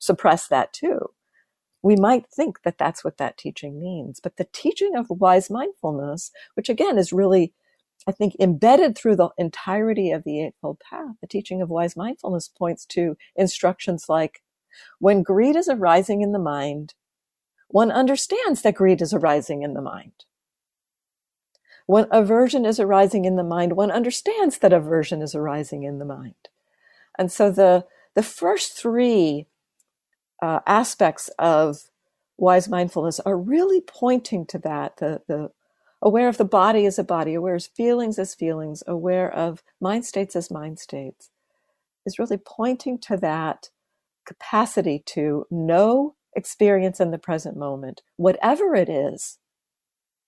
suppress 0.00 0.48
that 0.48 0.72
too. 0.72 1.00
We 1.82 1.96
might 1.96 2.26
think 2.26 2.62
that 2.62 2.78
that's 2.78 3.04
what 3.04 3.18
that 3.18 3.38
teaching 3.38 3.80
means, 3.80 4.20
but 4.20 4.36
the 4.36 4.48
teaching 4.52 4.96
of 4.96 5.08
wise 5.08 5.50
mindfulness, 5.50 6.30
which 6.54 6.68
again 6.68 6.98
is 6.98 7.12
really, 7.12 7.52
I 8.06 8.12
think, 8.12 8.36
embedded 8.38 8.96
through 8.96 9.16
the 9.16 9.30
entirety 9.38 10.10
of 10.10 10.24
the 10.24 10.44
Eightfold 10.44 10.80
Path, 10.80 11.16
the 11.20 11.26
teaching 11.26 11.62
of 11.62 11.70
wise 11.70 11.96
mindfulness 11.96 12.48
points 12.48 12.84
to 12.86 13.16
instructions 13.34 14.06
like 14.08 14.42
when 14.98 15.22
greed 15.22 15.56
is 15.56 15.68
arising 15.68 16.20
in 16.22 16.32
the 16.32 16.38
mind, 16.38 16.94
one 17.68 17.90
understands 17.90 18.62
that 18.62 18.74
greed 18.74 19.00
is 19.00 19.14
arising 19.14 19.62
in 19.62 19.74
the 19.74 19.82
mind. 19.82 20.24
When 21.86 22.06
aversion 22.10 22.64
is 22.64 22.78
arising 22.78 23.24
in 23.24 23.36
the 23.36 23.42
mind, 23.42 23.72
one 23.72 23.90
understands 23.90 24.58
that 24.58 24.72
aversion 24.72 25.22
is 25.22 25.34
arising 25.34 25.82
in 25.82 25.98
the 25.98 26.04
mind. 26.04 26.48
And 27.18 27.32
so 27.32 27.50
the, 27.50 27.86
the 28.14 28.22
first 28.22 28.76
three 28.78 29.46
uh, 30.42 30.60
aspects 30.66 31.30
of 31.38 31.90
wise 32.38 32.68
mindfulness 32.68 33.20
are 33.20 33.38
really 33.38 33.80
pointing 33.80 34.46
to 34.46 34.58
that 34.58 34.96
the, 34.98 35.22
the 35.28 35.50
aware 36.02 36.28
of 36.28 36.38
the 36.38 36.44
body 36.44 36.86
as 36.86 36.98
a 36.98 37.04
body, 37.04 37.34
aware 37.34 37.54
of 37.56 37.64
feelings 37.66 38.18
as 38.18 38.34
feelings, 38.34 38.82
aware 38.86 39.32
of 39.32 39.62
mind 39.80 40.04
states 40.04 40.36
as 40.36 40.50
mind 40.50 40.78
states, 40.78 41.30
is 42.06 42.18
really 42.18 42.38
pointing 42.38 42.98
to 42.98 43.16
that 43.16 43.70
capacity 44.26 45.02
to 45.06 45.46
know 45.50 46.14
experience 46.36 47.00
in 47.00 47.10
the 47.10 47.18
present 47.18 47.56
moment, 47.56 48.02
whatever 48.16 48.74
it 48.74 48.88
is, 48.88 49.38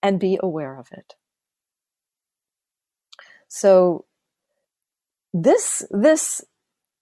and 0.02 0.20
be 0.20 0.38
aware 0.42 0.78
of 0.78 0.88
it. 0.92 1.14
So 3.48 4.06
this 5.32 5.84
this 5.90 6.44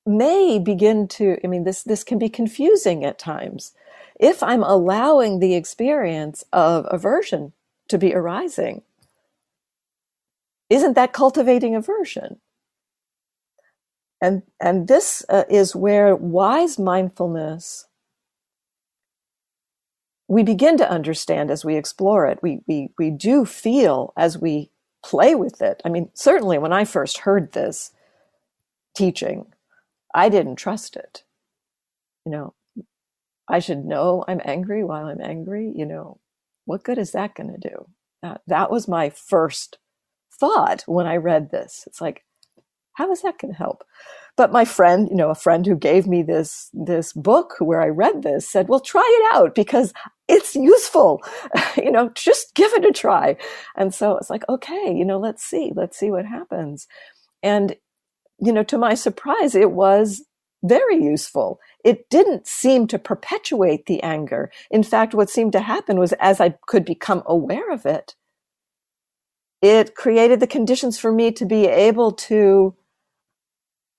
may 0.06 0.58
begin 0.58 1.08
to 1.08 1.38
i 1.44 1.46
mean 1.46 1.64
this 1.64 1.82
this 1.84 2.04
can 2.04 2.18
be 2.18 2.28
confusing 2.28 3.04
at 3.04 3.18
times. 3.18 3.72
If 4.20 4.42
i'm 4.42 4.62
allowing 4.64 5.40
the 5.40 5.54
experience 5.54 6.44
of 6.52 6.86
aversion 6.90 7.52
to 7.88 7.98
be 7.98 8.14
arising 8.14 8.82
isn't 10.70 10.94
that 10.94 11.12
cultivating 11.12 11.74
aversion? 11.74 12.40
And 14.22 14.42
and 14.60 14.88
this 14.88 15.24
uh, 15.28 15.44
is 15.50 15.76
where 15.76 16.14
wise 16.16 16.78
mindfulness 16.78 17.86
we 20.28 20.44
begin 20.44 20.76
to 20.78 20.90
understand 20.90 21.50
as 21.50 21.64
we 21.64 21.76
explore 21.76 22.26
it. 22.26 22.40
We 22.42 22.60
we 22.68 22.90
we 22.98 23.10
do 23.10 23.44
feel 23.44 24.12
as 24.16 24.38
we 24.38 24.70
play 25.04 25.34
with 25.34 25.62
it. 25.62 25.82
I 25.84 25.88
mean 25.88 26.10
certainly 26.14 26.58
when 26.58 26.72
i 26.72 26.84
first 26.84 27.18
heard 27.18 27.52
this 27.52 27.92
teaching 28.96 29.46
I 30.14 30.28
didn't 30.28 30.56
trust 30.56 30.96
it. 30.96 31.24
You 32.24 32.32
know, 32.32 32.54
I 33.48 33.58
should 33.58 33.84
know 33.84 34.24
I'm 34.28 34.40
angry 34.44 34.84
while 34.84 35.06
I'm 35.06 35.20
angry. 35.20 35.72
You 35.74 35.86
know, 35.86 36.20
what 36.64 36.84
good 36.84 36.98
is 36.98 37.12
that 37.12 37.34
going 37.34 37.52
to 37.52 37.68
do? 37.68 37.86
That, 38.22 38.42
that 38.46 38.70
was 38.70 38.86
my 38.86 39.10
first 39.10 39.78
thought 40.38 40.84
when 40.86 41.06
I 41.06 41.16
read 41.16 41.50
this. 41.50 41.84
It's 41.86 42.00
like, 42.00 42.24
how 42.94 43.10
is 43.12 43.22
that 43.22 43.38
going 43.38 43.52
to 43.52 43.58
help? 43.58 43.84
But 44.36 44.52
my 44.52 44.64
friend, 44.64 45.08
you 45.10 45.16
know, 45.16 45.30
a 45.30 45.34
friend 45.34 45.66
who 45.66 45.76
gave 45.76 46.06
me 46.06 46.22
this 46.22 46.70
this 46.72 47.12
book 47.12 47.56
where 47.58 47.80
I 47.80 47.88
read 47.88 48.22
this 48.22 48.48
said, 48.48 48.68
"Well, 48.68 48.80
try 48.80 49.04
it 49.20 49.36
out 49.36 49.54
because 49.54 49.92
it's 50.28 50.54
useful. 50.54 51.22
you 51.76 51.90
know, 51.90 52.10
just 52.14 52.54
give 52.54 52.72
it 52.72 52.86
a 52.86 52.92
try." 52.92 53.36
And 53.76 53.92
so 53.92 54.16
it's 54.16 54.30
like, 54.30 54.44
okay, 54.48 54.94
you 54.94 55.04
know, 55.04 55.18
let's 55.18 55.42
see, 55.42 55.72
let's 55.74 55.98
see 55.98 56.10
what 56.10 56.24
happens. 56.26 56.86
And 57.42 57.76
you 58.40 58.52
know, 58.52 58.62
to 58.64 58.78
my 58.78 58.94
surprise, 58.94 59.54
it 59.54 59.72
was 59.72 60.24
very 60.62 61.02
useful. 61.02 61.58
It 61.84 62.08
didn't 62.10 62.46
seem 62.46 62.86
to 62.88 62.98
perpetuate 62.98 63.86
the 63.86 64.02
anger. 64.02 64.50
In 64.70 64.82
fact, 64.82 65.14
what 65.14 65.30
seemed 65.30 65.52
to 65.52 65.60
happen 65.60 65.98
was 65.98 66.12
as 66.14 66.40
I 66.40 66.54
could 66.66 66.84
become 66.84 67.22
aware 67.26 67.70
of 67.72 67.86
it, 67.86 68.14
it 69.62 69.94
created 69.94 70.40
the 70.40 70.46
conditions 70.46 70.98
for 70.98 71.12
me 71.12 71.32
to 71.32 71.44
be 71.44 71.66
able 71.66 72.12
to 72.12 72.74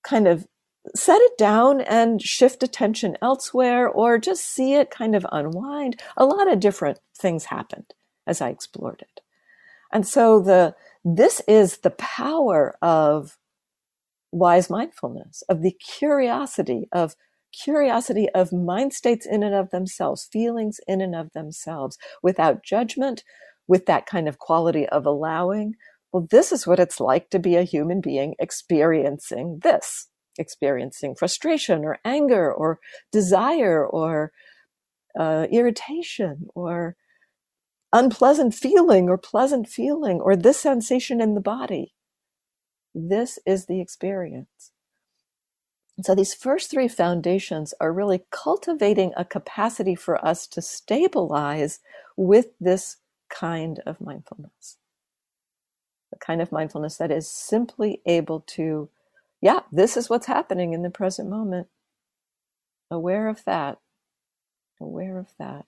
kind 0.04 0.28
of 0.28 0.48
set 0.96 1.22
it 1.22 1.38
down 1.38 1.82
and 1.82 2.22
shift 2.22 2.64
attention 2.64 3.16
elsewhere 3.22 3.88
or 3.88 4.18
just 4.18 4.44
see 4.44 4.74
it 4.74 4.90
kind 4.90 5.16
of 5.16 5.26
unwind. 5.32 6.02
A 6.18 6.26
lot 6.26 6.52
of 6.52 6.60
different 6.60 7.00
things 7.16 7.46
happened 7.46 7.94
as 8.26 8.42
I 8.42 8.50
explored 8.50 9.02
it. 9.02 9.22
And 9.94 10.08
so 10.08 10.40
the 10.40 10.76
this 11.04 11.42
is 11.48 11.80
the 11.80 11.92
power 11.92 12.76
of 12.82 13.38
wise 14.32 14.70
mindfulness, 14.70 15.44
of 15.50 15.62
the 15.62 15.72
curiosity 15.74 16.88
of 16.92 17.16
curiosity 17.54 18.30
of 18.30 18.54
mind 18.54 18.94
states 18.94 19.26
in 19.26 19.44
and 19.44 19.54
of 19.54 19.72
themselves, 19.72 20.30
feelings 20.32 20.80
in 20.88 21.02
and 21.02 21.16
of 21.16 21.32
themselves, 21.34 21.98
without 22.24 22.64
judgment, 22.64 23.24
with 23.68 23.86
that 23.86 24.06
kind 24.06 24.28
of 24.28 24.40
quality 24.40 24.88
of 24.90 25.06
allowing. 25.06 25.76
Well, 26.12 26.28
this 26.30 26.52
is 26.52 26.68
what 26.68 26.80
it's 26.80 27.00
like 27.00 27.30
to 27.30 27.40
be 27.40 27.56
a 27.56 27.64
human 27.64 28.02
being 28.02 28.36
experiencing 28.40 29.60
this, 29.64 30.08
experiencing 30.38 31.16
frustration 31.16 31.84
or 31.84 32.00
anger 32.06 32.54
or 32.54 32.80
desire 33.12 33.86
or 33.86 34.32
uh, 35.20 35.48
irritation 35.52 36.48
or 36.56 36.96
unpleasant 37.94 38.54
feeling 38.54 39.10
or 39.10 39.18
pleasant 39.18 39.68
feeling 39.68 40.22
or 40.22 40.36
this 40.36 40.60
sensation 40.60 41.22
in 41.22 41.36
the 41.36 41.42
body. 41.42 41.94
This 42.96 43.40
is 43.46 43.66
the 43.66 43.82
experience. 43.82 44.72
So 46.04 46.16
these 46.16 46.34
first 46.34 46.72
three 46.72 46.88
foundations 46.88 47.74
are 47.80 47.94
really 47.94 48.24
cultivating 48.32 49.14
a 49.16 49.26
capacity 49.26 49.96
for 49.96 50.24
us 50.26 50.48
to 50.48 50.62
stabilize 50.62 51.80
with 52.18 52.48
this 52.60 52.98
kind 53.30 53.80
of 53.86 54.02
mindfulness. 54.02 54.78
The 56.12 56.20
kind 56.20 56.42
of 56.42 56.52
mindfulness 56.52 56.98
that 56.98 57.12
is 57.12 57.30
simply 57.30 58.02
able 58.06 58.42
to, 58.48 58.90
yeah, 59.42 59.62
this 59.72 59.98
is 59.98 60.10
what's 60.10 60.28
happening 60.28 60.74
in 60.74 60.84
the 60.84 60.90
present 60.90 61.30
moment. 61.30 61.68
Aware 62.92 63.30
of 63.30 63.46
that. 63.46 63.80
Aware 64.82 65.20
of 65.20 65.28
that. 65.40 65.66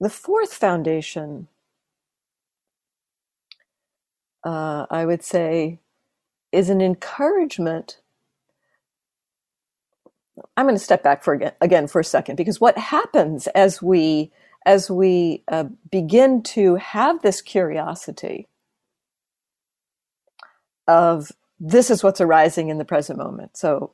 The 0.00 0.10
fourth 0.10 0.52
foundation 0.54 1.48
uh, 4.46 4.86
I 4.90 5.06
would 5.06 5.24
say, 5.24 5.80
is 6.52 6.70
an 6.70 6.80
encouragement. 6.80 8.00
I'm 10.56 10.66
going 10.66 10.76
to 10.76 10.80
step 10.84 11.02
back 11.02 11.24
for 11.24 11.34
again, 11.34 11.52
again 11.60 11.88
for 11.88 12.00
a 12.00 12.04
second 12.04 12.36
because 12.36 12.60
what 12.60 12.78
happens 12.78 13.48
as 13.48 13.82
we 13.82 14.32
as 14.66 14.90
we 14.90 15.44
uh, 15.48 15.64
begin 15.90 16.42
to 16.42 16.76
have 16.76 17.22
this 17.22 17.42
curiosity 17.42 18.48
of 20.88 21.32
this 21.60 21.90
is 21.90 22.04
what's 22.04 22.20
arising 22.20 22.68
in 22.68 22.78
the 22.78 22.84
present 22.84 23.18
moment. 23.18 23.56
So 23.56 23.92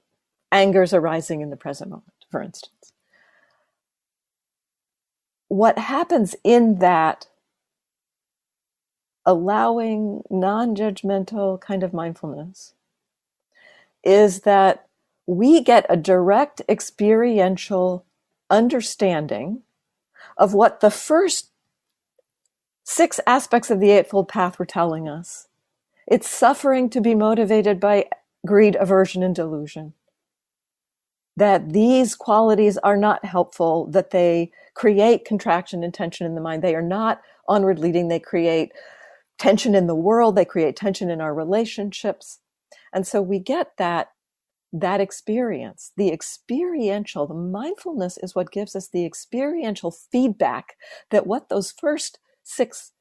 anger 0.50 0.82
is 0.82 0.94
arising 0.94 1.40
in 1.42 1.50
the 1.50 1.56
present 1.56 1.90
moment, 1.90 2.12
for 2.30 2.42
instance. 2.42 2.92
What 5.48 5.78
happens 5.78 6.36
in 6.44 6.78
that 6.80 7.26
allowing 9.24 10.22
non 10.30 10.74
judgmental 10.74 11.60
kind 11.60 11.82
of 11.82 11.92
mindfulness 11.92 12.74
is 14.02 14.40
that 14.40 14.86
we 15.26 15.60
get 15.60 15.86
a 15.88 15.96
direct 15.96 16.60
experiential 16.68 18.04
understanding 18.50 19.62
of 20.36 20.54
what 20.54 20.80
the 20.80 20.90
first 20.90 21.50
six 22.84 23.20
aspects 23.26 23.70
of 23.70 23.80
the 23.80 23.90
Eightfold 23.90 24.28
Path 24.28 24.58
were 24.58 24.66
telling 24.66 25.08
us. 25.08 25.48
It's 26.06 26.28
suffering 26.28 26.90
to 26.90 27.00
be 27.00 27.14
motivated 27.14 27.78
by 27.78 28.06
greed, 28.44 28.76
aversion, 28.78 29.22
and 29.22 29.34
delusion. 29.34 29.94
That 31.36 31.72
these 31.72 32.14
qualities 32.14 32.76
are 32.78 32.96
not 32.96 33.24
helpful, 33.24 33.86
that 33.86 34.10
they 34.10 34.50
create 34.74 35.24
contraction 35.24 35.82
and 35.84 35.94
tension 35.94 36.26
in 36.26 36.34
the 36.34 36.40
mind. 36.40 36.62
They 36.62 36.74
are 36.74 36.82
not 36.82 37.22
onward 37.48 37.78
leading, 37.78 38.08
they 38.08 38.20
create 38.20 38.72
tension 39.38 39.74
in 39.74 39.86
the 39.86 39.94
world, 39.94 40.36
they 40.36 40.44
create 40.44 40.76
tension 40.76 41.10
in 41.10 41.20
our 41.20 41.34
relationships. 41.34 42.40
And 42.92 43.06
so 43.06 43.22
we 43.22 43.38
get 43.38 43.76
that 43.78 44.08
that 44.74 45.00
experience, 45.00 45.92
the 45.98 46.10
experiential, 46.12 47.26
the 47.26 47.34
mindfulness 47.34 48.18
is 48.18 48.34
what 48.34 48.50
gives 48.52 48.74
us 48.74 48.88
the 48.88 49.04
experiential 49.04 49.90
feedback 49.90 50.76
that 51.10 51.26
what 51.26 51.48
those 51.50 51.72
first 51.72 52.18
six 52.42 52.92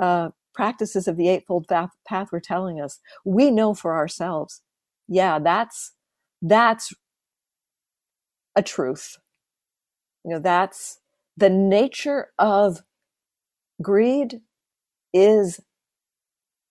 uh, 0.00 0.30
practices 0.54 1.08
of 1.08 1.16
the 1.16 1.28
Eightfold 1.28 1.66
Path 1.68 2.32
were 2.32 2.40
telling 2.40 2.80
us, 2.80 3.00
we 3.24 3.50
know 3.50 3.74
for 3.74 3.94
ourselves. 3.94 4.62
Yeah, 5.08 5.38
that's 5.38 5.92
that's 6.42 6.92
a 8.56 8.62
truth. 8.62 9.16
You 10.24 10.32
know, 10.32 10.38
that's 10.38 10.98
the 11.36 11.50
nature 11.50 12.28
of 12.38 12.82
greed, 13.82 14.40
is 15.14 15.60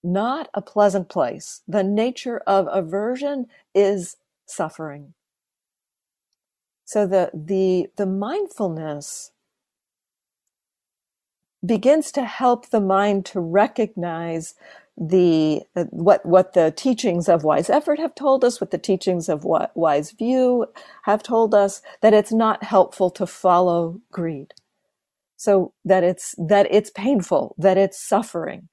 not 0.03 0.49
a 0.53 0.61
pleasant 0.61 1.09
place. 1.09 1.61
The 1.67 1.83
nature 1.83 2.39
of 2.47 2.67
aversion 2.71 3.47
is 3.75 4.17
suffering. 4.47 5.13
So 6.85 7.07
the 7.07 7.31
the 7.33 7.89
the 7.97 8.07
mindfulness 8.07 9.31
begins 11.65 12.11
to 12.13 12.25
help 12.25 12.69
the 12.69 12.81
mind 12.81 13.25
to 13.27 13.39
recognize 13.41 14.55
the 14.97 15.63
uh, 15.75 15.85
what 15.85 16.25
what 16.25 16.53
the 16.53 16.71
teachings 16.75 17.29
of 17.29 17.43
wise 17.43 17.69
effort 17.69 17.99
have 17.99 18.15
told 18.15 18.43
us, 18.45 18.61
what 18.61 18.71
the 18.71 18.77
teachings 18.77 19.29
of 19.29 19.45
wise 19.75 20.11
view 20.11 20.67
have 21.03 21.23
told 21.23 21.55
us, 21.55 21.81
that 22.01 22.13
it's 22.13 22.33
not 22.33 22.63
helpful 22.65 23.09
to 23.11 23.27
follow 23.27 24.01
greed. 24.11 24.53
So 25.39 25.73
that 25.85 26.03
it's 26.03 26.35
that 26.37 26.67
it's 26.69 26.89
painful, 26.91 27.55
that 27.57 27.77
it's 27.77 28.05
suffering, 28.05 28.67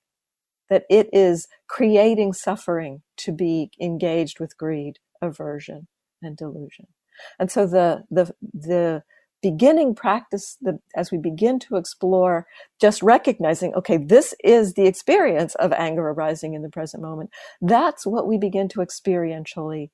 that 0.69 0.85
it 0.91 1.09
is 1.13 1.47
creating 1.69 2.33
suffering 2.33 3.03
to 3.19 3.31
be 3.33 3.71
engaged 3.81 4.41
with 4.41 4.59
greed, 4.59 4.99
aversion, 5.23 5.87
and 6.21 6.37
delusion. 6.37 6.89
And 7.39 7.53
so 7.53 7.69
the 7.69 8.03
the 8.11 8.35
the 8.53 9.05
beginning 9.43 9.95
practice 9.95 10.57
the, 10.61 10.81
as 10.97 11.13
we 11.13 11.19
begin 11.19 11.61
to 11.61 11.77
explore 11.77 12.49
just 12.81 13.01
recognizing 13.01 13.73
okay 13.75 13.97
this 13.97 14.35
is 14.43 14.75
the 14.75 14.87
experience 14.87 15.55
of 15.57 15.73
anger 15.75 16.09
arising 16.09 16.55
in 16.55 16.63
the 16.63 16.71
present 16.71 17.01
moment 17.01 17.31
that's 17.61 18.05
what 18.05 18.27
we 18.27 18.39
begin 18.39 18.69
to 18.69 18.81
experientially 18.81 19.91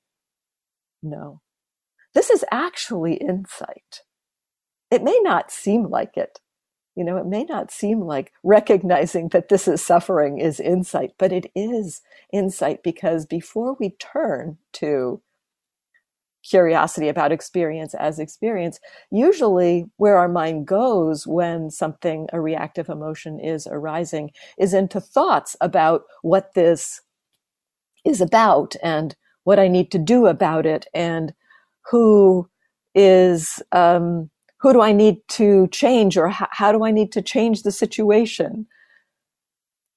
know 1.03 1.43
this 2.15 2.31
is 2.31 2.45
actually 2.53 3.15
insight 3.15 4.03
it 4.91 5.03
may 5.03 5.21
not 5.23 5.51
seem 5.51 5.91
like 5.91 6.17
it 6.17 6.39
you 6.97 7.05
know 7.05 7.17
it 7.17 7.27
may 7.27 7.45
not 7.45 7.71
seem 7.71 8.01
like 8.01 8.33
recognizing 8.43 9.29
that 9.31 9.49
this 9.49 9.69
is 9.69 9.83
suffering 9.85 10.39
is 10.39 10.61
insight 10.61 11.13
but 11.19 11.33
it 11.33 11.51
is 11.55 12.03
insight 12.33 12.83
because 12.83 13.27
before 13.27 13.77
we 13.81 13.91
turn 13.91 14.59
to 14.73 15.21
curiosity 16.43 17.09
about 17.09 17.33
experience 17.33 17.95
as 17.95 18.19
experience. 18.19 18.81
Usually, 19.11 19.87
where 19.97 20.19
our 20.19 20.29
mind 20.29 20.67
goes 20.67 21.27
when 21.27 21.71
something, 21.71 22.29
a 22.33 22.41
reactive 22.41 22.89
emotion 22.89 23.39
is 23.41 23.67
arising, 23.71 24.33
is 24.59 24.75
into 24.75 25.01
thoughts 25.01 25.57
about 25.61 26.05
what 26.23 26.55
this 26.55 27.01
is 28.05 28.21
about 28.21 28.75
and 28.83 29.17
what 29.45 29.59
I 29.59 29.69
need 29.69 29.91
to 29.93 29.99
do 29.99 30.27
about 30.27 30.67
it 30.67 30.87
and 30.95 31.35
who 31.91 32.49
is, 32.95 33.63
um, 33.73 34.31
who 34.63 34.73
do 34.73 34.81
I 34.81 34.93
need 34.93 35.17
to 35.31 35.67
change 35.69 36.17
or 36.17 36.29
how, 36.29 36.73
do 36.73 36.85
I 36.85 36.93
need 36.93 37.13
to 37.13 37.23
change 37.23 37.63
the 37.63 37.73
situation? 37.73 38.67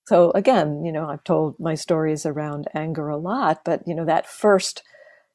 So 0.08 0.32
again, 0.32 0.84
you 0.84 0.92
know, 0.92 1.08
I've 1.08 1.24
told 1.24 1.60
my 1.60 1.76
stories 1.76 2.26
around 2.26 2.68
anger 2.74 3.08
a 3.08 3.18
lot, 3.18 3.62
but 3.64 3.82
you 3.88 3.96
know, 3.96 4.06
that 4.06 4.28
first 4.28 4.84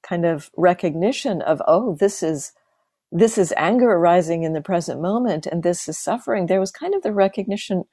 kind 0.02 0.24
of 0.24 0.50
recognition 0.56 1.42
of 1.42 1.60
oh 1.66 1.96
this 2.00 2.22
is 2.22 2.52
this 3.12 3.36
is 3.36 3.52
anger 3.56 3.90
arising 3.90 4.44
in 4.44 4.52
the 4.52 4.62
present 4.62 5.00
moment 5.00 5.46
and 5.46 5.62
this 5.62 5.88
is 5.88 5.98
suffering 5.98 6.46
there 6.46 6.60
was 6.60 6.70
kind 6.70 6.94
of 6.94 7.02
the 7.02 7.12
recognition 7.12 7.84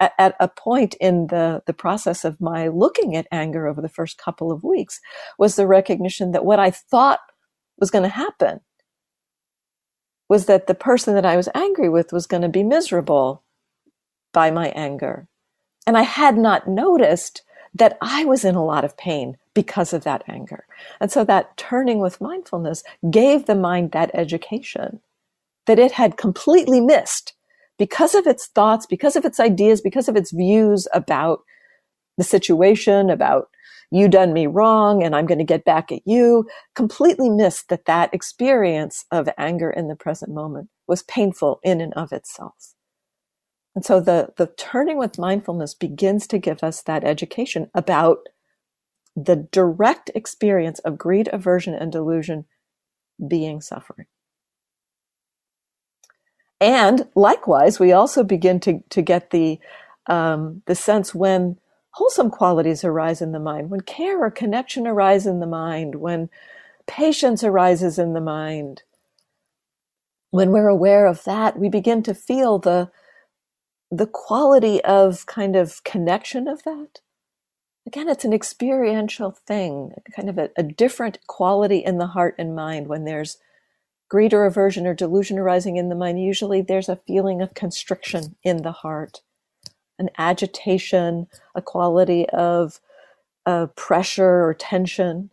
at, 0.00 0.12
at, 0.18 0.36
a 0.38 0.48
point 0.48 0.94
in 1.00 1.26
the 1.28 1.62
the 1.66 1.72
process 1.72 2.24
of 2.24 2.40
my 2.40 2.68
looking 2.68 3.16
at 3.16 3.26
anger 3.32 3.66
over 3.66 3.80
the 3.80 3.88
first 3.88 4.18
couple 4.18 4.52
of 4.52 4.62
weeks 4.62 5.00
was 5.38 5.56
the 5.56 5.66
recognition 5.66 6.30
that 6.32 6.44
what 6.44 6.60
i 6.60 6.70
thought 6.70 7.20
was 7.78 7.90
going 7.90 8.04
to 8.04 8.08
happen 8.08 8.60
was 10.28 10.46
that 10.46 10.66
the 10.66 10.74
person 10.74 11.14
that 11.14 11.26
i 11.26 11.36
was 11.36 11.48
angry 11.54 11.88
with 11.88 12.12
was 12.12 12.26
going 12.26 12.42
to 12.42 12.48
be 12.48 12.62
miserable 12.62 13.42
by 14.32 14.50
my 14.50 14.68
anger 14.70 15.26
and 15.86 15.96
i 15.96 16.02
had 16.02 16.36
not 16.36 16.68
noticed 16.68 17.42
that 17.74 17.98
i 18.00 18.24
was 18.24 18.44
in 18.44 18.54
a 18.54 18.64
lot 18.64 18.84
of 18.84 18.96
pain 18.96 19.36
because 19.58 19.92
of 19.92 20.04
that 20.04 20.22
anger. 20.28 20.66
And 21.00 21.10
so 21.10 21.24
that 21.24 21.56
turning 21.56 21.98
with 21.98 22.20
mindfulness 22.20 22.84
gave 23.10 23.46
the 23.46 23.56
mind 23.56 23.90
that 23.90 24.12
education 24.14 25.00
that 25.66 25.80
it 25.80 25.90
had 25.90 26.16
completely 26.16 26.80
missed 26.80 27.34
because 27.76 28.14
of 28.14 28.24
its 28.24 28.46
thoughts, 28.46 28.86
because 28.86 29.16
of 29.16 29.24
its 29.24 29.40
ideas, 29.40 29.80
because 29.80 30.08
of 30.08 30.14
its 30.14 30.30
views 30.30 30.86
about 30.94 31.40
the 32.18 32.22
situation, 32.22 33.10
about 33.10 33.48
you 33.90 34.08
done 34.08 34.32
me 34.32 34.46
wrong 34.46 35.02
and 35.02 35.16
I'm 35.16 35.26
going 35.26 35.38
to 35.38 35.44
get 35.44 35.64
back 35.64 35.90
at 35.90 36.02
you, 36.06 36.46
completely 36.74 37.30
missed 37.30 37.68
that 37.68 37.86
that 37.86 38.12
experience 38.12 39.04
of 39.10 39.28
anger 39.38 39.70
in 39.70 39.88
the 39.88 39.96
present 39.96 40.32
moment 40.32 40.68
was 40.86 41.02
painful 41.02 41.60
in 41.62 41.80
and 41.80 41.94
of 41.94 42.12
itself. 42.12 42.74
And 43.74 43.84
so 43.84 44.00
the, 44.00 44.30
the 44.36 44.48
turning 44.56 44.98
with 44.98 45.18
mindfulness 45.18 45.74
begins 45.74 46.26
to 46.28 46.38
give 46.38 46.62
us 46.62 46.82
that 46.82 47.04
education 47.04 47.70
about 47.74 48.28
the 49.14 49.36
direct 49.50 50.10
experience 50.14 50.78
of 50.80 50.98
greed, 50.98 51.28
aversion, 51.32 51.74
and 51.74 51.90
delusion 51.90 52.44
being 53.26 53.60
suffering. 53.60 54.06
And 56.60 57.08
likewise, 57.14 57.78
we 57.78 57.92
also 57.92 58.24
begin 58.24 58.60
to, 58.60 58.80
to 58.90 59.02
get 59.02 59.30
the, 59.30 59.60
um, 60.06 60.62
the 60.66 60.74
sense 60.74 61.14
when 61.14 61.58
wholesome 61.90 62.30
qualities 62.30 62.84
arise 62.84 63.20
in 63.20 63.32
the 63.32 63.40
mind, 63.40 63.70
when 63.70 63.80
care 63.80 64.22
or 64.22 64.30
connection 64.30 64.86
arise 64.86 65.26
in 65.26 65.40
the 65.40 65.46
mind, 65.46 65.96
when 65.96 66.30
patience 66.86 67.44
arises 67.44 67.98
in 67.98 68.14
the 68.14 68.20
mind, 68.20 68.82
when 70.30 70.50
we're 70.50 70.68
aware 70.68 71.06
of 71.06 71.24
that, 71.24 71.58
we 71.58 71.68
begin 71.68 72.02
to 72.02 72.14
feel 72.14 72.58
the, 72.58 72.90
the 73.90 74.06
quality 74.06 74.82
of 74.84 75.26
kind 75.26 75.56
of 75.56 75.82
connection 75.84 76.46
of 76.46 76.62
that. 76.64 77.00
Again, 77.86 78.08
it's 78.08 78.26
an 78.26 78.34
experiential 78.34 79.30
thing, 79.30 79.92
kind 80.14 80.28
of 80.28 80.36
a, 80.36 80.50
a, 80.58 80.62
different 80.62 81.18
quality 81.26 81.78
in 81.78 81.96
the 81.96 82.08
heart 82.08 82.34
and 82.38 82.54
mind. 82.54 82.86
When 82.86 83.04
there's 83.04 83.38
greed 84.08 84.32
or 84.32 84.46
aversion 84.46 84.86
or 84.86 84.94
delusion 84.94 85.38
arising 85.38 85.76
in 85.76 85.88
the 85.88 85.94
mind. 85.94 86.20
Usually 86.20 86.62
there's 86.62 86.88
a 86.88 87.00
feeling 87.06 87.42
of 87.42 87.54
constriction 87.54 88.36
in 88.42 88.62
the 88.62 88.72
heart, 88.72 89.22
an 89.98 90.10
agitation, 90.18 91.26
a 91.54 91.62
quality 91.62 92.28
of 92.30 92.80
uh, 93.46 93.66
pressure 93.76 94.44
or 94.44 94.54
tension. 94.54 95.30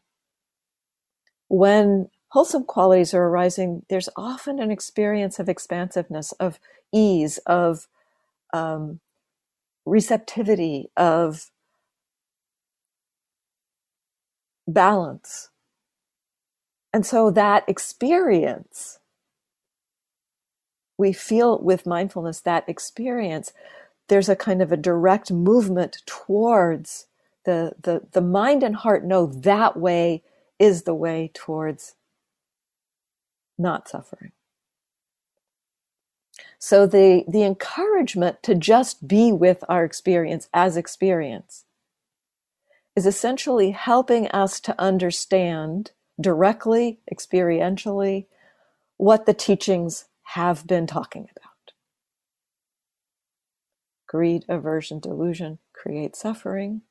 When 1.50 2.10
wholesome 2.30 2.64
qualities 2.66 3.14
are 3.14 3.24
arising, 3.26 3.84
there's 3.90 4.10
often 4.16 4.60
an 4.60 4.72
experience 4.72 5.40
of 5.40 5.50
expansiveness, 5.50 6.32
of 6.34 6.60
ease, 6.94 7.38
of 7.46 7.88
um, 8.54 9.00
receptivity, 9.86 10.90
of 10.98 11.52
balance. 14.68 15.50
And 16.94 17.06
so 17.06 17.30
that 17.32 17.68
experience, 17.68 19.00
we 20.98 21.12
feel 21.14 21.60
with 21.60 21.86
mindfulness, 21.86 22.42
that 22.42 22.68
experience, 22.70 23.52
there's 24.08 24.30
a 24.30 24.36
kind 24.36 24.62
of 24.62 24.72
a 24.72 24.78
direct 24.78 25.32
movement 25.32 26.04
towards 26.06 27.08
the, 27.46 27.74
the, 27.82 28.02
the 28.12 28.22
mind 28.22 28.64
and 28.64 28.78
heart 28.78 29.06
know 29.06 29.26
that 29.28 29.78
way 29.78 30.24
is 30.60 30.84
the 30.84 30.96
way 30.96 31.32
towards 31.34 31.96
not 33.58 33.88
suffering. 33.88 34.32
So 36.60 36.88
the, 36.88 37.24
the 37.28 37.44
encouragement 37.44 38.44
to 38.44 38.56
just 38.56 39.08
be 39.08 39.32
with 39.32 39.64
our 39.70 39.84
experience 39.86 40.50
as 40.54 40.78
experience 40.78 41.66
is 42.96 43.06
essentially 43.06 43.72
helping 43.72 44.28
us 44.30 44.60
to 44.62 44.80
understand 44.82 45.92
directly, 46.20 47.00
experientially, 47.14 48.26
what 48.98 49.26
the 49.26 49.34
teachings 49.34 50.06
have 50.24 50.66
been 50.68 50.88
talking 50.88 51.30
about. 51.36 51.45
Greed, 54.16 54.46
aversion, 54.50 55.00
delusion 55.00 55.60
create 55.74 56.16
suffering. 56.16 56.84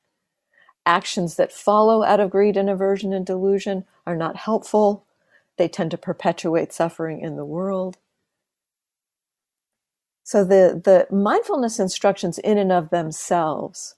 Actions 0.85 1.37
that 1.37 1.53
follow 1.53 2.03
out 2.03 2.19
of 2.21 2.31
greed 2.31 2.57
and 2.57 2.69
aversion 2.69 3.13
and 3.13 3.25
delusion 3.25 3.85
are 4.07 4.17
not 4.17 4.37
helpful. 4.37 5.05
They 5.57 5.69
tend 5.69 5.91
to 5.91 5.97
perpetuate 5.97 6.73
suffering 6.73 7.21
in 7.21 7.37
the 7.37 7.45
world. 7.45 7.97
So 10.23 10.43
the, 10.45 10.81
the 10.83 11.07
mindfulness 11.15 11.79
instructions 11.79 12.39
in 12.39 12.57
and 12.59 12.71
of 12.71 12.91
themselves 12.91 13.95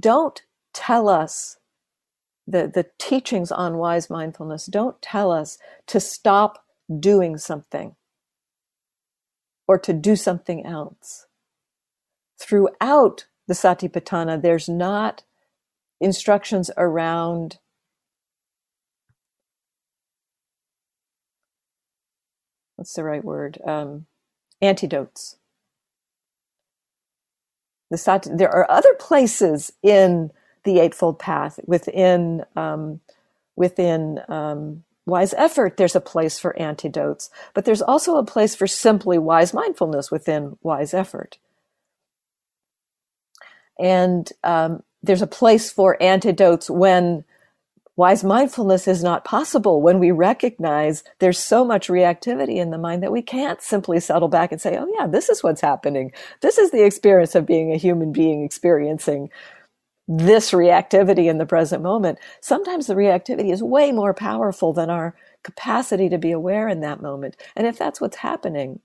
don't 0.00 0.42
tell 0.74 1.08
us 1.08 1.58
the, 2.46 2.70
the 2.74 2.86
teachings 2.98 3.52
on 3.52 3.78
wise 3.78 4.10
mindfulness 4.10 4.66
don't 4.66 5.02
tell 5.02 5.32
us 5.32 5.58
to 5.88 6.00
stop 6.00 6.64
doing 7.00 7.38
something 7.38 7.96
or 9.68 9.78
to 9.78 9.92
do 9.94 10.16
something 10.16 10.66
else. 10.66 11.26
Throughout 12.44 13.26
the 13.48 13.54
Satipatthana, 13.54 14.42
there's 14.42 14.68
not 14.68 15.24
instructions 16.00 16.70
around 16.76 17.58
what's 22.76 22.94
the 22.94 23.04
right 23.04 23.24
word? 23.24 23.58
Um, 23.66 24.06
antidotes. 24.62 25.36
the 27.90 27.98
sati, 27.98 28.30
there 28.34 28.50
are 28.50 28.70
other 28.70 28.94
places 28.94 29.72
in 29.82 30.30
the 30.64 30.80
Eightfold 30.80 31.18
Path 31.18 31.60
within 31.66 32.44
um, 32.56 33.00
within 33.56 34.20
um, 34.28 34.84
wise 35.06 35.34
effort. 35.34 35.76
There's 35.76 35.96
a 35.96 36.00
place 36.00 36.38
for 36.38 36.58
antidotes, 36.60 37.30
but 37.54 37.64
there's 37.64 37.82
also 37.82 38.16
a 38.16 38.24
place 38.24 38.54
for 38.54 38.66
simply 38.66 39.18
wise 39.18 39.54
mindfulness 39.54 40.10
within 40.10 40.58
wise 40.62 40.94
effort. 40.94 41.38
And 43.78 44.30
um, 44.44 44.82
there's 45.02 45.22
a 45.22 45.26
place 45.26 45.70
for 45.70 46.00
antidotes 46.02 46.70
when 46.70 47.24
wise 47.96 48.24
mindfulness 48.24 48.88
is 48.88 49.04
not 49.04 49.24
possible 49.24 49.80
when 49.80 49.98
we 50.00 50.10
recognize 50.10 51.04
there's 51.20 51.38
so 51.38 51.64
much 51.64 51.88
reactivity 51.88 52.56
in 52.56 52.70
the 52.70 52.78
mind 52.78 53.02
that 53.02 53.12
we 53.12 53.22
can't 53.22 53.62
simply 53.62 54.00
settle 54.00 54.28
back 54.28 54.50
and 54.50 54.60
say, 54.60 54.76
oh, 54.76 54.88
yeah, 54.98 55.06
this 55.06 55.28
is 55.28 55.42
what's 55.44 55.60
happening. 55.60 56.12
This 56.40 56.58
is 56.58 56.70
the 56.72 56.84
experience 56.84 57.34
of 57.34 57.46
being 57.46 57.72
a 57.72 57.76
human 57.76 58.12
being 58.12 58.44
experiencing 58.44 59.30
this 60.08 60.50
reactivity 60.52 61.30
in 61.30 61.38
the 61.38 61.46
present 61.46 61.82
moment. 61.82 62.18
Sometimes 62.40 62.86
the 62.86 62.94
reactivity 62.94 63.52
is 63.52 63.62
way 63.62 63.92
more 63.92 64.12
powerful 64.12 64.72
than 64.72 64.90
our 64.90 65.14
capacity 65.42 66.08
to 66.10 66.18
be 66.18 66.30
aware 66.32 66.68
in 66.68 66.80
that 66.80 67.00
moment. 67.00 67.36
And 67.56 67.66
if 67.66 67.78
that's 67.78 68.00
what's 68.00 68.16
happening, 68.16 68.80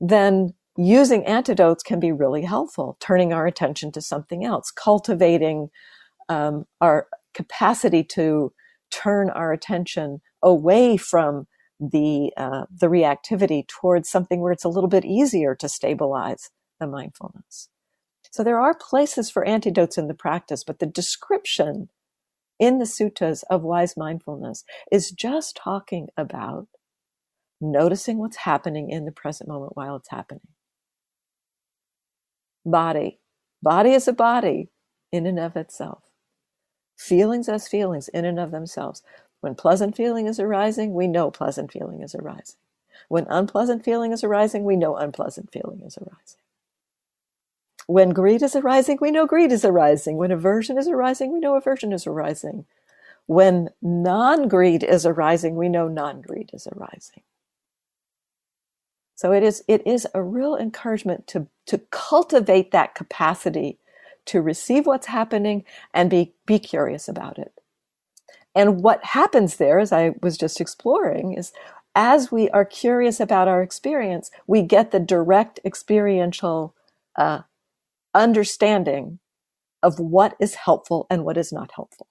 then 0.00 0.54
using 0.78 1.26
antidotes 1.26 1.84
can 1.84 2.00
be 2.00 2.12
really 2.12 2.44
helpful, 2.44 2.98
turning 3.00 3.34
our 3.34 3.46
attention 3.46 3.92
to 3.92 4.02
something 4.02 4.44
else, 4.46 4.72
cultivating 4.72 5.70
um, 6.30 6.66
our 6.80 7.08
capacity 7.34 8.04
to 8.04 8.52
turn 8.90 9.30
our 9.30 9.52
attention 9.52 10.22
away 10.42 10.96
from 10.98 11.48
the 11.80 12.32
uh, 12.36 12.66
the 12.74 12.88
reactivity 12.88 13.66
towards 13.68 14.10
something 14.10 14.40
where 14.40 14.52
it's 14.52 14.64
a 14.64 14.70
little 14.70 14.88
bit 14.90 15.04
easier 15.04 15.54
to 15.56 15.68
stabilize 15.68 16.50
the 16.80 16.88
mindfulness. 16.88 17.70
So 18.32 18.44
there 18.44 18.60
are 18.60 18.74
places 18.74 19.30
for 19.30 19.44
antidotes 19.44 19.98
in 19.98 20.08
the 20.08 20.14
practice, 20.14 20.64
but 20.64 20.80
the 20.80 20.86
description 20.86 21.90
in 22.58 22.78
the 22.78 22.86
suttas 22.86 23.44
of 23.50 23.62
wise 23.62 23.96
mindfulness 23.96 24.64
is 24.92 25.10
just 25.12 25.56
talking 25.56 26.08
about 26.16 26.68
noticing 27.60 28.18
what's 28.18 28.38
happening 28.38 28.90
in 28.90 29.04
the 29.04 29.12
present 29.12 29.48
moment 29.48 29.76
while 29.76 29.96
it's 29.96 30.10
happening. 30.10 30.48
Body. 32.70 33.20
Body 33.62 33.92
is 33.92 34.08
a 34.08 34.12
body 34.12 34.68
in 35.12 35.26
and 35.26 35.38
of 35.38 35.56
itself 35.56 36.02
feelings 36.98 37.48
as 37.48 37.68
feelings 37.68 38.08
in 38.08 38.24
and 38.24 38.38
of 38.40 38.50
themselves. 38.50 39.02
When 39.40 39.54
pleasant 39.54 39.96
feeling 39.96 40.26
is 40.26 40.40
arising, 40.40 40.94
we 40.94 41.06
know 41.08 41.30
pleasant 41.30 41.72
feeling 41.72 42.02
is 42.02 42.14
arising. 42.14 42.56
When 43.08 43.26
unpleasant 43.30 43.84
feeling 43.84 44.12
is 44.12 44.24
arising, 44.24 44.64
we 44.64 44.76
know 44.76 44.96
unpleasant 44.96 45.52
feeling 45.52 45.82
is 45.82 45.98
arising. 45.98 46.40
When 47.86 48.10
greed 48.10 48.42
is 48.42 48.56
arising, 48.56 48.98
we 49.00 49.10
know 49.10 49.26
greed 49.26 49.52
is 49.52 49.64
arising. 49.64 50.16
When 50.16 50.32
aversion 50.32 50.78
is 50.78 50.88
arising, 50.88 51.32
we 51.32 51.40
know 51.40 51.56
aversion 51.56 51.92
is 51.92 52.06
arising. 52.06 52.66
When 53.26 53.70
non 53.82 54.48
greed 54.48 54.84
is 54.84 55.06
arising, 55.06 55.56
we 55.56 55.68
know 55.68 55.88
non 55.88 56.22
greed 56.22 56.50
is 56.52 56.68
arising. 56.68 57.22
So 59.18 59.32
it 59.32 59.42
is, 59.42 59.64
it 59.66 59.84
is 59.84 60.06
a 60.14 60.22
real 60.22 60.54
encouragement 60.54 61.26
to, 61.26 61.48
to 61.66 61.78
cultivate 61.90 62.70
that 62.70 62.94
capacity 62.94 63.80
to 64.26 64.40
receive 64.40 64.86
what's 64.86 65.08
happening 65.08 65.64
and 65.92 66.08
be, 66.08 66.34
be 66.46 66.60
curious 66.60 67.08
about 67.08 67.36
it. 67.36 67.52
And 68.54 68.80
what 68.80 69.04
happens 69.04 69.56
there, 69.56 69.80
as 69.80 69.90
I 69.90 70.12
was 70.22 70.38
just 70.38 70.60
exploring, 70.60 71.32
is 71.32 71.52
as 71.96 72.30
we 72.30 72.48
are 72.50 72.64
curious 72.64 73.18
about 73.18 73.48
our 73.48 73.60
experience, 73.60 74.30
we 74.46 74.62
get 74.62 74.92
the 74.92 75.00
direct 75.00 75.58
experiential 75.64 76.76
uh, 77.16 77.40
understanding 78.14 79.18
of 79.82 79.98
what 79.98 80.36
is 80.38 80.54
helpful 80.54 81.08
and 81.10 81.24
what 81.24 81.36
is 81.36 81.52
not 81.52 81.72
helpful. 81.74 82.06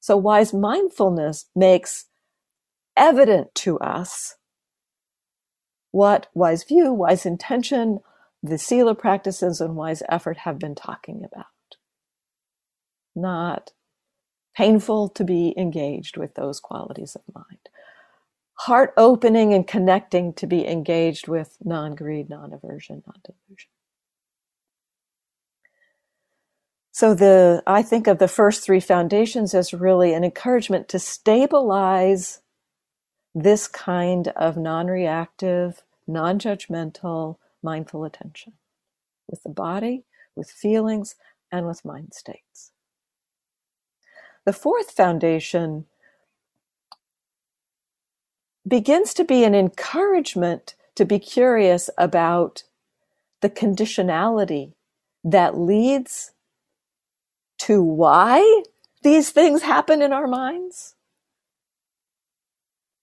So, 0.00 0.18
wise 0.18 0.52
mindfulness 0.52 1.46
makes 1.56 2.08
evident 2.94 3.54
to 3.54 3.78
us 3.78 4.36
what 5.92 6.28
wise 6.34 6.64
view, 6.64 6.92
wise 6.92 7.26
intention, 7.26 8.00
the 8.42 8.58
Sila 8.58 8.94
practices 8.94 9.60
and 9.60 9.76
wise 9.76 10.02
effort 10.08 10.38
have 10.38 10.58
been 10.58 10.74
talking 10.74 11.24
about. 11.24 11.46
Not 13.14 13.72
painful 14.56 15.08
to 15.10 15.24
be 15.24 15.54
engaged 15.56 16.16
with 16.16 16.34
those 16.34 16.60
qualities 16.60 17.16
of 17.16 17.22
mind. 17.34 17.58
Heart 18.60 18.94
opening 18.96 19.54
and 19.54 19.66
connecting 19.66 20.34
to 20.34 20.46
be 20.46 20.66
engaged 20.66 21.28
with 21.28 21.56
non 21.64 21.94
greed, 21.94 22.30
non 22.30 22.52
aversion, 22.52 23.02
non 23.06 23.16
delusion. 23.24 23.70
So 26.92 27.14
the 27.14 27.62
I 27.66 27.82
think 27.82 28.06
of 28.06 28.18
the 28.18 28.28
first 28.28 28.64
three 28.64 28.80
foundations 28.80 29.54
as 29.54 29.74
really 29.74 30.12
an 30.14 30.24
encouragement 30.24 30.88
to 30.90 30.98
stabilize 30.98 32.40
this 33.34 33.68
kind 33.68 34.28
of 34.28 34.56
non-reactive, 34.56 35.82
non-judgmental, 36.06 37.36
mindful 37.62 38.04
attention 38.04 38.54
with 39.28 39.42
the 39.42 39.50
body, 39.50 40.04
with 40.34 40.50
feelings, 40.50 41.14
and 41.52 41.66
with 41.66 41.84
mind 41.84 42.14
states. 42.14 42.72
The 44.44 44.52
fourth 44.52 44.92
foundation 44.92 45.86
begins 48.66 49.14
to 49.14 49.24
be 49.24 49.44
an 49.44 49.54
encouragement 49.54 50.74
to 50.94 51.04
be 51.04 51.18
curious 51.18 51.90
about 51.98 52.64
the 53.40 53.50
conditionality 53.50 54.72
that 55.24 55.58
leads 55.58 56.32
to 57.58 57.82
why 57.82 58.62
these 59.02 59.30
things 59.30 59.62
happen 59.62 60.02
in 60.02 60.12
our 60.12 60.26
minds, 60.26 60.94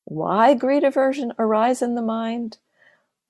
why 0.10 0.54
greed 0.54 0.86
aversion 0.86 1.34
arise 1.38 1.82
in 1.82 1.96
the 1.96 2.02
mind, 2.02 2.60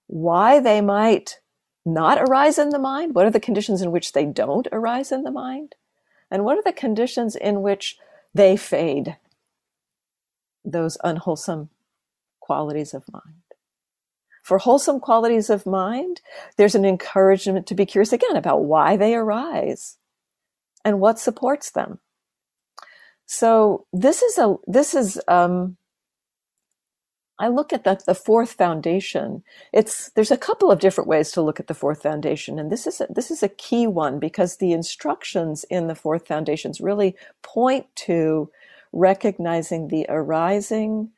why 0.06 0.60
they 0.60 0.80
might 0.80 1.40
not 1.84 2.22
arise 2.22 2.60
in 2.60 2.70
the 2.70 2.78
mind, 2.78 3.16
what 3.16 3.26
are 3.26 3.32
the 3.32 3.40
conditions 3.40 3.82
in 3.82 3.92
which 3.92 4.14
they 4.14 4.26
don't 4.26 4.68
arise 4.72 5.12
in 5.12 5.24
the 5.24 5.32
mind, 5.32 5.74
and 6.30 6.46
what 6.46 6.56
are 6.56 6.62
the 6.62 6.72
conditions 6.72 7.36
in 7.36 7.64
which 7.64 7.98
they 8.32 8.56
fade, 8.56 9.18
those 10.64 11.00
unwholesome 11.04 11.70
qualities 12.40 12.94
of 12.94 13.04
mind. 13.12 13.42
For 14.44 14.60
wholesome 14.60 15.00
qualities 15.00 15.50
of 15.50 15.66
mind, 15.66 16.22
there's 16.58 16.76
an 16.76 16.86
encouragement 16.86 17.66
to 17.68 17.76
be 17.76 17.88
curious 17.88 18.14
again 18.14 18.36
about 18.36 18.66
why 18.66 18.98
they 18.98 19.16
arise 19.16 19.98
and 20.86 21.00
what 21.00 21.18
supports 21.18 21.72
them. 21.72 22.00
So 23.26 23.88
this 23.92 24.22
is 24.22 24.38
a 24.38 24.56
this 24.68 24.94
is 24.94 25.20
um, 25.28 25.78
I 27.40 27.50
look 27.50 27.72
at 27.72 27.84
the, 27.84 28.00
the 28.06 28.16
fourth 28.16 28.54
foundation. 28.54 29.44
It's 29.74 30.10
there's 30.12 30.32
a 30.32 30.38
couple 30.38 30.72
of 30.72 30.80
different 30.80 31.08
ways 31.08 31.32
to 31.34 31.42
look 31.42 31.60
at 31.60 31.68
the 31.68 31.74
fourth 31.74 32.02
foundation, 32.02 32.58
and 32.60 32.72
this 32.72 32.88
is 32.88 33.02
a, 33.02 33.08
this 33.10 33.30
is 33.30 33.44
a 33.44 33.50
key 33.50 33.86
one 33.88 34.20
because 34.20 34.58
the 34.58 34.72
instructions 34.72 35.64
in 35.70 35.88
the 35.88 35.96
fourth 35.96 36.28
foundations 36.28 36.82
really 36.82 37.16
point 37.44 37.86
to 37.96 38.50
recognizing 38.92 39.90
the 39.90 40.06
arising, 40.10 41.12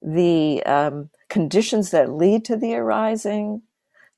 the 0.00 0.62
um, 0.64 1.10
conditions 1.28 1.90
that 1.90 2.12
lead 2.12 2.44
to 2.44 2.56
the 2.56 2.74
arising, 2.74 3.62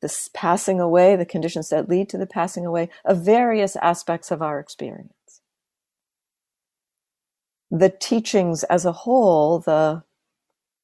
the 0.00 0.08
passing 0.34 0.80
away, 0.80 1.16
the 1.16 1.24
conditions 1.24 1.70
that 1.70 1.88
lead 1.88 2.08
to 2.11 2.18
the 2.18 2.26
passing 2.26 2.66
away 2.66 2.90
of 3.04 3.24
various 3.24 3.76
aspects 3.76 4.30
of 4.30 4.42
our 4.42 4.61
experience. 4.61 5.12
The 7.70 7.90
teachings 7.90 8.64
as 8.64 8.84
a 8.84 8.92
whole, 8.92 9.61
the 9.61 10.02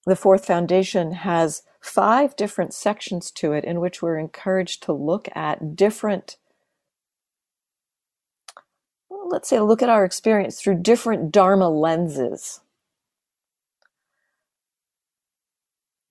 the 0.07 0.17
fourth 0.17 0.47
foundation 0.47 1.12
has 1.12 1.62
five 1.81 2.37
different 2.37 2.75
sections 2.75 3.31
to 3.33 3.53
it 3.53 3.64
in 3.64 3.81
which 3.81 4.03
we're 4.03 4.19
encouraged 4.19 4.83
to 4.85 4.93
look 4.93 5.29
at 5.35 5.77
different 5.77 6.37
well, 9.11 9.29
let's 9.29 9.49
say 9.49 9.61
look 9.61 9.83
at 9.83 9.88
our 9.90 10.05
experience 10.05 10.61
through 10.61 10.77
different 10.83 11.33
dharma 11.33 11.69
lenses. 11.71 12.61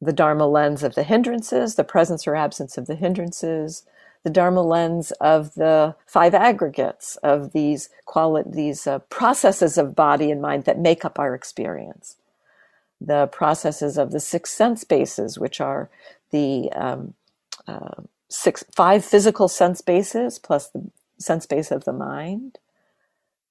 The 0.01 0.13
dharma 0.13 0.47
lens 0.47 0.83
of 0.83 0.95
the 0.95 1.03
hindrances 1.03 1.75
the 1.75 1.83
presence 1.83 2.27
or 2.27 2.35
absence 2.35 2.77
of 2.77 2.87
the 2.87 2.95
hindrances 2.95 3.83
the 4.23 4.29
dharma 4.29 4.61
lens 4.61 5.11
of 5.21 5.53
the 5.55 5.95
five 6.07 6.33
aggregates 6.33 7.17
of 7.17 7.53
these 7.53 7.89
quali- 8.05 8.43
these 8.47 8.87
uh, 8.87 8.99
processes 8.99 9.77
of 9.77 9.95
body 9.95 10.31
and 10.31 10.41
mind 10.41 10.65
that 10.65 10.79
make 10.79 11.05
up 11.05 11.19
our 11.19 11.35
experience 11.35 12.17
the 13.05 13.27
processes 13.27 13.97
of 13.97 14.11
the 14.11 14.19
six 14.19 14.51
sense 14.51 14.83
bases, 14.83 15.37
which 15.37 15.59
are 15.59 15.89
the 16.31 16.71
um, 16.73 17.13
uh, 17.67 18.01
six, 18.29 18.63
five 18.75 19.03
physical 19.03 19.47
sense 19.47 19.81
bases 19.81 20.39
plus 20.39 20.69
the 20.69 20.89
sense 21.19 21.45
base 21.45 21.71
of 21.71 21.85
the 21.85 21.93
mind, 21.93 22.59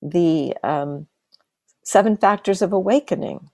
the 0.01 0.57
um, 0.63 1.07
seven 1.85 2.17
factors 2.17 2.63
of 2.63 2.73
awakening, 2.73 3.51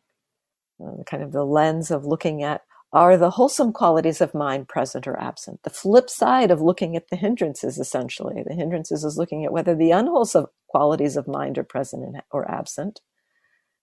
uh, 0.84 1.02
kind 1.04 1.22
of 1.22 1.32
the 1.32 1.44
lens 1.44 1.90
of 1.90 2.04
looking 2.04 2.42
at 2.42 2.62
are 2.92 3.18
the 3.18 3.30
wholesome 3.30 3.72
qualities 3.72 4.22
of 4.22 4.34
mind 4.34 4.66
present 4.66 5.06
or 5.06 5.20
absent? 5.20 5.62
The 5.62 5.70
flip 5.70 6.08
side 6.08 6.50
of 6.50 6.62
looking 6.62 6.96
at 6.96 7.08
the 7.10 7.16
hindrances, 7.16 7.78
essentially. 7.78 8.42
The 8.46 8.54
hindrances 8.54 9.04
is 9.04 9.18
looking 9.18 9.44
at 9.44 9.52
whether 9.52 9.74
the 9.74 9.90
unwholesome 9.90 10.46
qualities 10.68 11.16
of 11.16 11.28
mind 11.28 11.58
are 11.58 11.64
present 11.64 12.16
or 12.30 12.50
absent. 12.50 13.00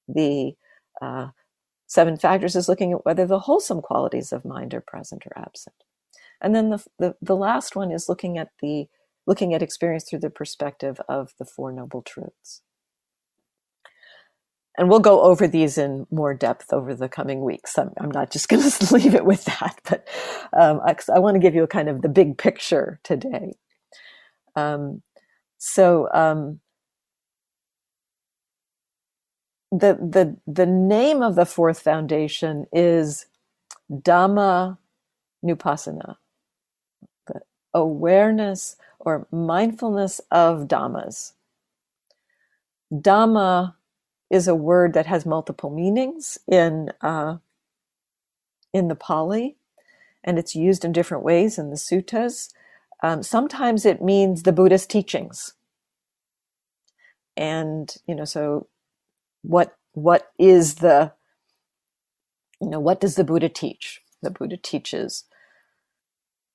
The 0.08 0.54
uh, 1.02 1.28
seven 1.88 2.18
factors 2.18 2.56
is 2.56 2.70
looking 2.70 2.94
at 2.94 3.06
whether 3.06 3.26
the 3.26 3.40
wholesome 3.40 3.82
qualities 3.82 4.32
of 4.32 4.46
mind 4.46 4.74
are 4.74 4.82
present 4.82 5.26
or 5.26 5.38
absent. 5.38 5.76
And 6.42 6.56
then 6.56 6.70
the, 6.70 6.84
the, 7.00 7.16
the 7.22 7.36
last 7.36 7.76
one 7.76 7.92
is 7.92 8.10
looking 8.10 8.38
at 8.38 8.50
the 8.62 8.88
looking 9.28 9.56
at 9.56 9.64
experience 9.64 10.08
through 10.08 10.20
the 10.20 10.30
perspective 10.30 11.02
of 11.10 11.34
the 11.40 11.46
Four 11.46 11.72
Noble 11.72 12.04
Truths 12.04 12.62
and 14.78 14.90
we'll 14.90 15.00
go 15.00 15.22
over 15.22 15.48
these 15.48 15.78
in 15.78 16.06
more 16.12 16.34
depth 16.34 16.74
over 16.74 16.94
the 16.94 17.10
coming 17.10 17.42
weeks. 17.42 17.78
I'm, 17.78 17.92
I'm 18.00 18.12
not 18.12 18.32
just 18.32 18.50
going 18.50 18.70
to 18.70 18.94
leave 18.94 19.16
it 19.16 19.26
with 19.26 19.46
that, 19.46 19.80
but 19.88 20.08
um, 20.54 20.82
I, 20.86 20.96
I, 21.14 21.20
want 21.20 21.36
to 21.36 21.40
give 21.40 21.56
you 21.56 21.64
a 21.64 21.68
kind 21.68 21.90
of 21.90 22.02
the 22.02 22.10
big 22.10 22.38
picture 22.38 23.00
today. 23.04 23.54
Um, 24.56 25.02
so 25.58 26.10
um, 26.14 26.60
the 29.72 29.96
the 29.96 30.38
the 30.48 30.66
name 30.68 31.22
of 31.24 31.36
the 31.36 31.46
fourth 31.46 31.80
foundation 31.80 32.68
is 32.74 33.28
Dhamma 33.92 34.78
Nupassana, 35.46 36.18
the 37.28 37.42
awareness 37.74 38.78
or 39.00 39.28
mindfulness 39.32 40.22
of 40.32 40.68
Dhammas. 40.68 41.34
Dhamma 42.94 43.76
is 44.30 44.48
a 44.48 44.56
word 44.56 44.94
that 44.94 45.08
has 45.08 45.26
multiple 45.26 45.70
meanings 45.72 46.38
in 46.52 46.92
uh, 47.02 47.38
in 48.74 48.90
the 48.90 48.96
Pali, 48.96 49.58
and 50.24 50.40
it's 50.40 50.56
used 50.56 50.86
in 50.86 50.94
different 50.94 51.24
ways 51.24 51.58
in 51.60 51.70
the 51.72 51.78
suttas. 51.78 52.52
Um, 53.04 53.24
sometimes 53.24 53.86
it 53.86 54.02
means 54.02 54.44
the 54.44 54.54
Buddhist 54.54 54.90
teachings, 54.90 55.54
and 57.38 57.94
you 58.08 58.16
know, 58.16 58.26
so 58.26 58.68
what 59.48 59.76
what 59.94 60.32
is 60.40 60.76
the 60.76 61.14
you 62.62 62.70
know 62.70 62.80
what 62.80 63.02
does 63.02 63.16
the 63.16 63.24
Buddha 63.24 63.50
teach? 63.50 64.02
The 64.24 64.32
Buddha 64.32 64.58
teaches 64.58 65.26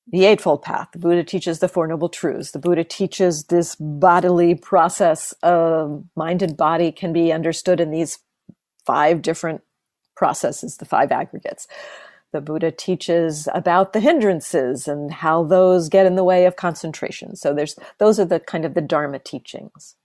the 0.08 0.26
Eightfold 0.26 0.62
Path. 0.62 0.88
The 0.92 0.98
Buddha 1.00 1.24
teaches 1.24 1.60
the 1.60 1.68
Four 1.68 1.86
Noble 1.86 2.08
Truths. 2.08 2.52
The 2.52 2.58
Buddha 2.60 2.84
teaches 2.84 3.44
this 3.44 3.76
bodily 3.76 4.54
process 4.54 5.32
of 5.42 6.04
mind 6.16 6.42
and 6.42 6.56
body 6.56 6.92
can 6.92 7.12
be 7.12 7.32
understood 7.32 7.80
in 7.80 7.90
these 7.90 8.18
five 8.86 9.22
different 9.22 9.62
processes, 10.16 10.78
the 10.78 10.84
five 10.84 11.12
aggregates. 11.12 11.66
The 12.32 12.40
Buddha 12.40 12.70
teaches 12.72 13.48
about 13.54 13.92
the 13.92 14.00
hindrances 14.00 14.88
and 14.88 15.12
how 15.12 15.44
those 15.44 15.88
get 15.88 16.06
in 16.06 16.16
the 16.16 16.24
way 16.24 16.46
of 16.46 16.56
concentration. 16.56 17.36
So 17.36 17.54
there's 17.54 17.76
those 17.98 18.20
are 18.20 18.24
the 18.26 18.40
kind 18.40 18.64
of 18.64 18.74
the 18.74 18.82
Dharma 18.82 19.18
teachings. 19.18 19.96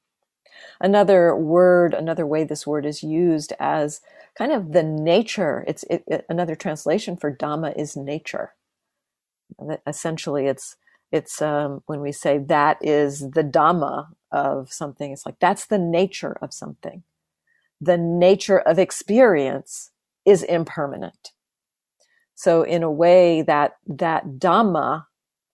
Another 0.81 1.35
word, 1.35 1.93
another 1.93 2.25
way 2.25 2.43
this 2.43 2.67
word 2.67 2.85
is 2.85 3.03
used 3.03 3.53
as 3.59 4.01
kind 4.37 4.51
of 4.51 4.73
the 4.73 4.83
nature. 4.83 5.65
It's 5.67 5.83
it, 5.89 6.03
it, 6.07 6.25
another 6.29 6.55
translation 6.55 7.17
for 7.17 7.35
Dhamma 7.35 7.77
is 7.77 7.95
nature 7.97 8.51
essentially 9.87 10.47
it's 10.47 10.75
it's 11.11 11.41
um, 11.41 11.81
when 11.85 12.01
we 12.01 12.11
say 12.11 12.37
that 12.37 12.77
is 12.81 13.19
the 13.31 13.43
dhamma 13.43 14.07
of 14.31 14.71
something 14.71 15.11
it's 15.11 15.25
like 15.25 15.39
that's 15.39 15.67
the 15.67 15.79
nature 15.79 16.37
of 16.41 16.53
something 16.53 17.03
the 17.81 17.97
nature 17.97 18.59
of 18.59 18.79
experience 18.79 19.91
is 20.25 20.43
impermanent 20.43 21.31
so 22.35 22.63
in 22.63 22.83
a 22.83 22.91
way 22.91 23.41
that 23.41 23.77
that 23.87 24.25
dhamma 24.39 25.05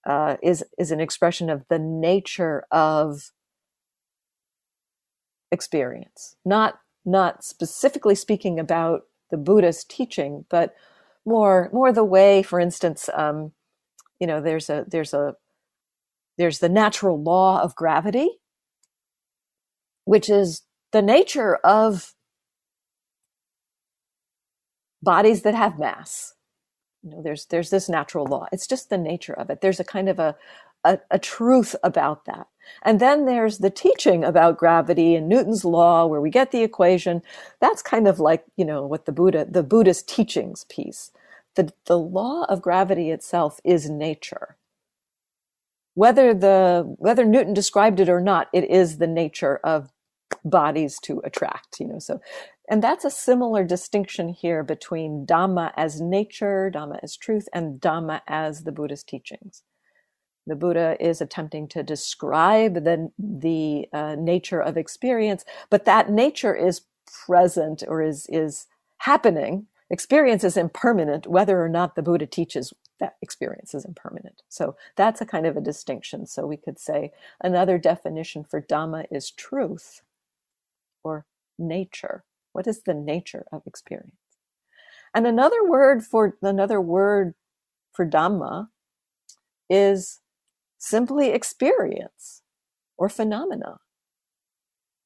uh, 0.08 0.38
is 0.44 0.64
is 0.78 0.92
an 0.92 1.00
expression 1.02 1.50
of 1.50 1.66
the 1.70 1.80
nature 1.80 2.66
of 2.72 3.32
experience. 5.52 6.36
Not 6.46 6.80
not 7.06 7.44
specifically 7.44 8.16
speaking 8.16 8.60
about 8.60 9.04
the 9.32 9.38
buddhist 9.38 9.90
teaching 9.90 10.46
but 10.50 10.76
more 11.26 11.70
more 11.74 11.92
the 11.92 12.04
way 12.04 12.44
for 12.44 12.60
instance 12.60 13.10
um, 13.14 13.52
you 14.20 14.28
know 14.28 14.42
there's 14.42 14.70
a 14.70 14.86
there's 14.88 15.14
a 15.14 15.36
there's 16.38 16.60
the 16.60 16.70
natural 16.70 17.22
law 17.22 17.62
of 17.62 17.76
gravity 17.76 18.30
which 20.06 20.30
is 20.30 20.64
the 20.92 21.02
nature 21.02 21.56
of 21.58 22.14
bodies 25.02 25.44
that 25.44 25.56
have 25.56 25.80
mass. 25.80 26.34
You 27.04 27.12
know 27.12 27.22
there's 27.24 27.46
there's 27.48 27.70
this 27.72 27.90
natural 27.90 28.26
law. 28.26 28.48
It's 28.52 28.68
just 28.68 28.90
the 28.90 28.98
nature 28.98 29.34
of 29.34 29.50
it. 29.50 29.62
There's 29.62 29.80
a 29.80 29.84
kind 29.86 30.10
of 30.10 30.20
a, 30.20 30.36
a, 30.86 31.00
a 31.12 31.20
truth 31.20 31.76
about 31.84 32.26
that 32.26 32.48
and 32.84 33.00
then 33.00 33.26
there's 33.26 33.60
the 33.60 33.70
teaching 33.72 34.24
about 34.24 34.58
gravity 34.58 35.16
and 35.16 35.30
newton's 35.30 35.66
law 35.66 36.06
where 36.06 36.22
we 36.22 36.30
get 36.30 36.52
the 36.52 36.64
equation 36.64 37.22
that's 37.62 37.82
kind 37.82 38.08
of 38.08 38.20
like 38.20 38.46
you 38.58 38.66
know 38.66 38.86
what 38.86 39.06
the 39.06 39.12
buddha 39.12 39.46
the 39.50 39.64
buddhist 39.64 40.08
teachings 40.10 40.66
piece 40.70 41.12
the, 41.56 41.74
the 41.86 41.98
law 42.00 42.46
of 42.48 42.62
gravity 42.62 43.10
itself 43.12 43.60
is 43.64 43.90
nature. 43.90 44.58
Whether 45.96 46.34
the 46.34 46.96
whether 47.00 47.26
Newton 47.26 47.54
described 47.54 48.00
it 48.00 48.10
or 48.10 48.22
not, 48.22 48.50
it 48.54 48.70
is 48.70 48.98
the 48.98 49.08
nature 49.08 49.60
of 49.64 49.92
bodies 50.46 51.00
to 51.04 51.22
attract, 51.26 51.80
you 51.80 51.88
know. 51.88 52.00
So 52.00 52.22
and 52.70 52.84
that's 52.84 53.06
a 53.06 53.12
similar 53.12 53.64
distinction 53.66 54.30
here 54.30 54.64
between 54.64 55.26
Dhamma 55.26 55.74
as 55.78 56.02
nature, 56.02 56.72
Dhamma 56.74 57.00
as 57.04 57.18
truth, 57.18 57.50
and 57.54 57.82
Dhamma 57.82 58.22
as 58.28 58.64
the 58.64 58.72
Buddhist 58.72 59.08
teachings. 59.08 59.64
The 60.48 60.56
Buddha 60.56 60.98
is 61.00 61.22
attempting 61.22 61.68
to 61.70 61.84
describe 61.84 62.84
the, 62.84 63.12
the 63.20 63.88
uh, 63.94 64.16
nature 64.18 64.62
of 64.62 64.78
experience, 64.78 65.46
but 65.70 65.86
that 65.86 66.10
nature 66.10 66.56
is 66.56 66.82
present 67.26 67.84
or 67.88 68.02
is, 68.02 68.28
is 68.30 68.68
happening 69.00 69.68
experience 69.92 70.46
is 70.46 70.56
impermanent, 70.56 71.28
whether 71.28 71.62
or 71.62 71.68
not 71.68 71.96
the 71.96 72.02
Buddha 72.02 72.26
teaches 72.26 72.74
that 73.00 73.18
experience 73.22 73.76
is 73.76 73.84
impermanent. 73.84 74.42
So 74.48 74.78
that's 74.96 75.20
a 75.20 75.26
kind 75.26 75.46
of 75.46 75.58
a 75.58 75.62
distinction. 75.62 76.26
So 76.26 76.48
we 76.48 76.56
could 76.56 76.80
say 76.80 77.12
another 77.44 77.78
definition 77.78 78.46
for 78.46 78.62
Dhamma 78.62 79.06
is 79.12 79.30
truth 79.30 80.02
or 81.04 81.26
nature. 81.60 82.24
What 82.54 82.68
is 82.68 82.84
the 82.84 82.94
nature 82.94 83.46
of 83.52 83.64
experience? 83.68 84.16
And 85.14 85.28
another 85.28 85.68
word 85.68 86.06
for 86.06 86.38
another 86.42 86.80
word 86.80 87.34
for 87.92 88.06
Dhamma 88.06 88.70
is 89.70 90.22
simply 90.82 91.30
experience 91.30 92.42
or 92.98 93.08
phenomena. 93.08 93.80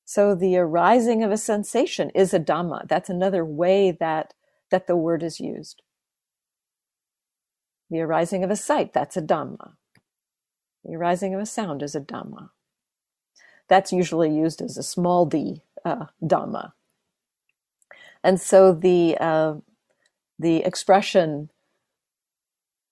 So 0.06 0.34
the 0.34 0.56
arising 0.58 1.22
of 1.24 1.32
a 1.32 1.38
sensation 1.38 2.12
is 2.12 2.34
a 2.34 2.40
Dhamma. 2.40 2.88
That's 2.88 3.10
another 3.10 3.44
way 3.44 3.92
that 3.92 4.34
that 4.72 4.88
the 4.88 4.96
word 4.96 5.22
is 5.22 5.40
used. 5.40 5.82
The 7.90 8.00
arising 8.02 8.44
of 8.44 8.50
a 8.50 8.56
sight, 8.56 8.94
that's 8.94 9.18
a 9.18 9.22
Dhamma. 9.22 9.74
The 10.86 10.96
arising 10.96 11.36
of 11.36 11.42
a 11.42 11.46
sound 11.46 11.84
is 11.84 11.94
a 11.94 12.02
Dhamma. 12.02 12.50
That's 13.68 13.92
usually 13.92 14.34
used 14.34 14.62
as 14.62 14.78
a 14.78 14.84
small 14.84 15.26
d 15.26 15.62
uh, 15.84 16.06
Dhamma. 16.24 16.72
And 18.24 18.40
so 18.40 18.74
the, 18.74 19.18
uh, 19.20 19.56
the 20.40 20.58
expression 20.64 21.52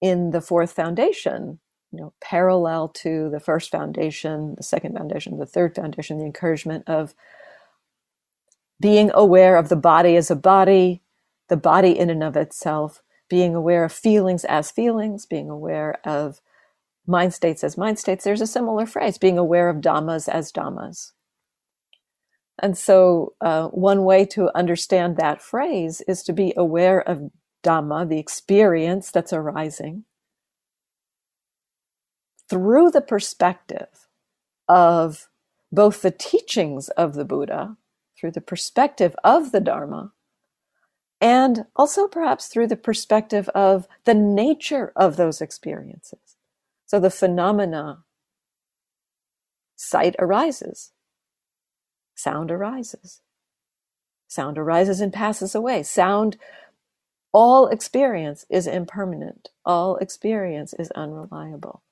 in 0.02 0.32
the 0.32 0.42
fourth 0.42 0.74
foundation, 0.74 1.60
you 1.94 2.00
know, 2.00 2.14
parallel 2.20 2.90
to 2.90 3.30
the 3.30 3.40
first 3.40 3.72
foundation, 3.72 4.56
the 4.58 4.64
second 4.64 4.98
foundation, 4.98 5.38
the 5.38 5.46
third 5.46 5.76
foundation, 5.76 6.18
the 6.18 6.26
encouragement 6.26 6.84
of 6.88 7.14
being 8.82 9.12
aware 9.14 9.56
of 9.58 9.70
the 9.70 9.76
body 9.76 10.16
as 10.16 10.32
a 10.32 10.36
body, 10.36 11.04
the 11.50 11.58
body 11.58 11.98
in 11.98 12.10
and 12.10 12.24
of 12.24 12.36
itself, 12.36 13.04
being 13.30 13.56
aware 13.56 13.84
of 13.84 13.94
feelings 13.94 14.44
as 14.46 14.72
feelings, 14.72 15.26
being 15.28 15.50
aware 15.50 16.00
of 16.04 16.42
mind 17.06 17.34
states 17.34 17.64
as 17.64 17.78
mind 17.78 18.00
states. 18.00 18.24
There's 18.24 18.42
a 18.42 18.48
similar 18.48 18.88
phrase, 18.88 19.20
being 19.20 19.38
aware 19.38 19.70
of 19.70 19.78
dhammas 19.78 20.28
as 20.28 20.52
dhammas. 20.52 21.12
And 22.60 22.78
so, 22.78 23.34
uh, 23.42 23.68
one 23.70 24.04
way 24.04 24.26
to 24.28 24.56
understand 24.56 25.18
that 25.18 25.42
phrase 25.42 26.02
is 26.08 26.24
to 26.24 26.34
be 26.34 26.54
aware 26.58 27.02
of 27.02 27.32
Dhamma, 27.64 28.08
the 28.08 28.20
experience 28.20 29.10
that's 29.10 29.34
arising, 29.34 30.04
through 32.50 32.92
the 32.92 33.02
perspective 33.02 34.08
of 34.68 35.30
both 35.72 36.02
the 36.02 36.12
teachings 36.12 36.90
of 36.90 37.16
the 37.16 37.26
Buddha, 37.26 37.78
through 38.20 38.32
the 38.32 38.42
perspective 38.42 39.16
of 39.24 39.52
the 39.52 39.62
Dharma, 39.62 40.14
and 41.22 41.66
also 41.76 42.08
perhaps 42.08 42.48
through 42.48 42.68
the 42.68 42.78
perspective 42.78 43.50
of 43.50 43.88
the 44.06 44.14
nature 44.14 44.94
of 44.96 45.18
those 45.18 45.42
experiences. 45.42 46.38
So 46.86 47.00
the 47.00 47.10
phenomena 47.12 48.04
sight 49.76 50.16
arises, 50.20 50.92
sound 52.16 52.52
arises, 52.52 53.22
sound 54.28 54.58
arises 54.58 55.02
and 55.02 55.14
passes 55.14 55.56
away. 55.56 55.84
Sound 55.84 56.38
all 57.34 57.68
experience 57.68 58.46
is 58.50 58.68
impermanent. 58.68 59.50
All 59.66 59.98
experience 59.98 60.74
is 60.80 60.92
unreliable. 60.92 61.83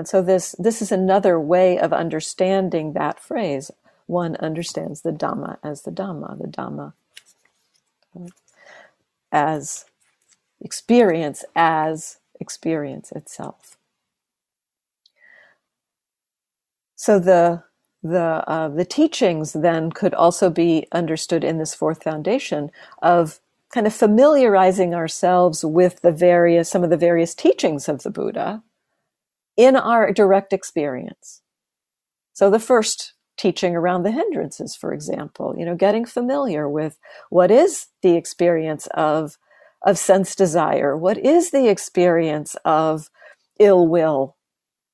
And 0.00 0.08
so 0.08 0.22
this, 0.22 0.56
this 0.58 0.80
is 0.80 0.90
another 0.90 1.38
way 1.38 1.78
of 1.78 1.92
understanding 1.92 2.94
that 2.94 3.20
phrase. 3.20 3.70
One 4.06 4.34
understands 4.36 5.02
the 5.02 5.12
Dhamma 5.12 5.58
as 5.62 5.82
the 5.82 5.90
Dhamma, 5.90 6.38
the 6.40 6.48
Dhamma 6.48 6.94
as 9.30 9.84
experience, 10.58 11.44
as 11.54 12.18
experience 12.40 13.12
itself. 13.12 13.76
So 16.96 17.18
the 17.18 17.64
the 18.02 18.42
uh, 18.48 18.68
the 18.70 18.86
teachings 18.86 19.52
then 19.52 19.92
could 19.92 20.14
also 20.14 20.48
be 20.48 20.86
understood 20.92 21.44
in 21.44 21.58
this 21.58 21.74
fourth 21.74 22.02
foundation 22.02 22.70
of 23.02 23.38
kind 23.68 23.86
of 23.86 23.92
familiarizing 23.92 24.94
ourselves 24.94 25.62
with 25.62 26.00
the 26.00 26.10
various 26.10 26.70
some 26.70 26.82
of 26.82 26.88
the 26.88 26.96
various 26.96 27.34
teachings 27.34 27.86
of 27.86 28.02
the 28.02 28.10
Buddha 28.10 28.62
in 29.60 29.76
our 29.76 30.10
direct 30.10 30.54
experience. 30.54 31.42
So 32.32 32.48
the 32.48 32.58
first 32.58 33.12
teaching 33.36 33.76
around 33.76 34.04
the 34.04 34.10
hindrances, 34.10 34.74
for 34.74 34.94
example, 34.94 35.54
you 35.58 35.66
know, 35.66 35.74
getting 35.74 36.06
familiar 36.06 36.66
with 36.66 36.98
what 37.28 37.50
is 37.50 37.88
the 38.02 38.16
experience 38.16 38.86
of 38.94 39.36
of 39.84 39.98
sense 39.98 40.34
desire, 40.34 40.96
what 40.96 41.18
is 41.18 41.50
the 41.50 41.68
experience 41.68 42.54
of 42.64 43.08
ill 43.58 43.86
will, 43.86 44.36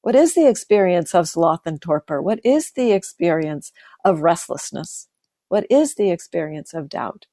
what 0.03 0.17
is 0.17 0.35
the 0.35 0.49
experience 0.49 1.15
of 1.15 1.29
sloth 1.29 1.63
and 1.65 1.81
torpor? 1.81 2.21
What 2.21 2.41
is 2.45 2.73
the 2.73 2.91
experience 2.93 3.73
of 4.05 4.21
restlessness? 4.21 5.09
What 5.49 5.67
is 5.71 5.95
the 5.95 6.11
experience 6.11 6.75
of 6.75 6.89
doubt? 6.89 7.27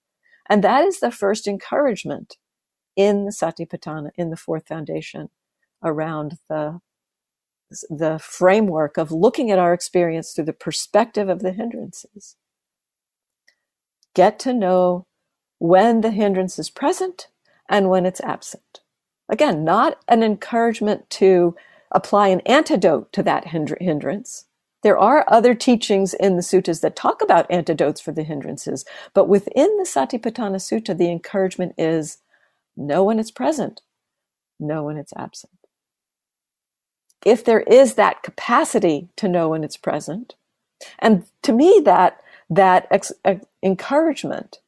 And 0.48 0.64
that 0.64 0.84
is 0.84 1.00
the 1.00 1.12
first 1.12 1.48
encouragement 1.48 2.38
in 2.96 3.26
the 3.26 3.32
Satipatthana, 3.32 4.10
in 4.18 4.30
the 4.30 4.38
fourth 4.38 4.68
foundation, 4.68 5.30
around 5.84 6.38
the, 6.48 6.80
the 7.90 8.20
framework 8.20 8.98
of 8.98 9.12
looking 9.12 9.52
at 9.52 9.60
our 9.60 9.74
experience 9.74 10.34
through 10.34 10.46
the 10.46 10.54
perspective 10.54 11.30
of 11.30 11.42
the 11.42 11.52
hindrances. 11.52 12.36
Get 14.16 14.40
to 14.40 14.54
know 14.54 15.08
when 15.60 16.02
the 16.02 16.12
hindrance 16.12 16.60
is 16.60 16.70
present 16.70 17.28
and 17.70 17.90
when 17.90 18.06
it's 18.06 18.22
absent. 18.22 18.82
Again, 19.30 19.64
not 19.64 20.00
an 20.08 20.24
encouragement 20.24 21.10
to 21.12 21.56
apply 21.92 22.30
an 22.30 22.42
antidote 22.42 23.12
to 23.14 23.24
that 23.24 23.48
hindrance. 23.48 24.46
There 24.84 24.98
are 24.98 25.26
other 25.28 25.56
teachings 25.56 26.14
in 26.14 26.36
the 26.36 26.42
suttas 26.42 26.82
that 26.82 26.96
talk 26.96 27.22
about 27.22 27.50
antidotes 27.50 28.02
for 28.02 28.12
the 28.12 28.24
hindrances, 28.24 28.86
but 29.14 29.30
within 29.30 29.78
the 29.78 29.86
Satipatthana 29.86 30.58
Sutta, 30.58 30.98
the 30.98 31.10
encouragement 31.10 31.74
is 31.78 32.18
know 32.76 33.04
when 33.04 33.20
it's 33.20 33.32
present, 33.32 33.82
know 34.60 34.84
when 34.84 34.98
it's 34.98 35.14
absent. 35.16 35.54
If 37.26 37.44
there 37.44 37.62
is 37.62 37.96
that 37.96 38.24
capacity 38.24 39.10
to 39.18 39.28
know 39.28 39.50
when 39.50 39.64
it's 39.64 39.78
present, 39.78 40.36
and 41.00 41.26
to 41.44 41.54
me, 41.54 41.82
that 41.86 42.22
that 42.50 42.88
ex- 42.92 43.14
uh, 43.26 43.36
encouragement 43.64 44.60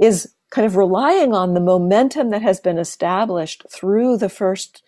is 0.00 0.34
kind 0.50 0.66
of 0.66 0.76
relying 0.76 1.34
on 1.34 1.54
the 1.54 1.60
momentum 1.60 2.30
that 2.30 2.42
has 2.42 2.60
been 2.60 2.78
established 2.78 3.66
through 3.70 4.16
the 4.16 4.28
first 4.28 4.82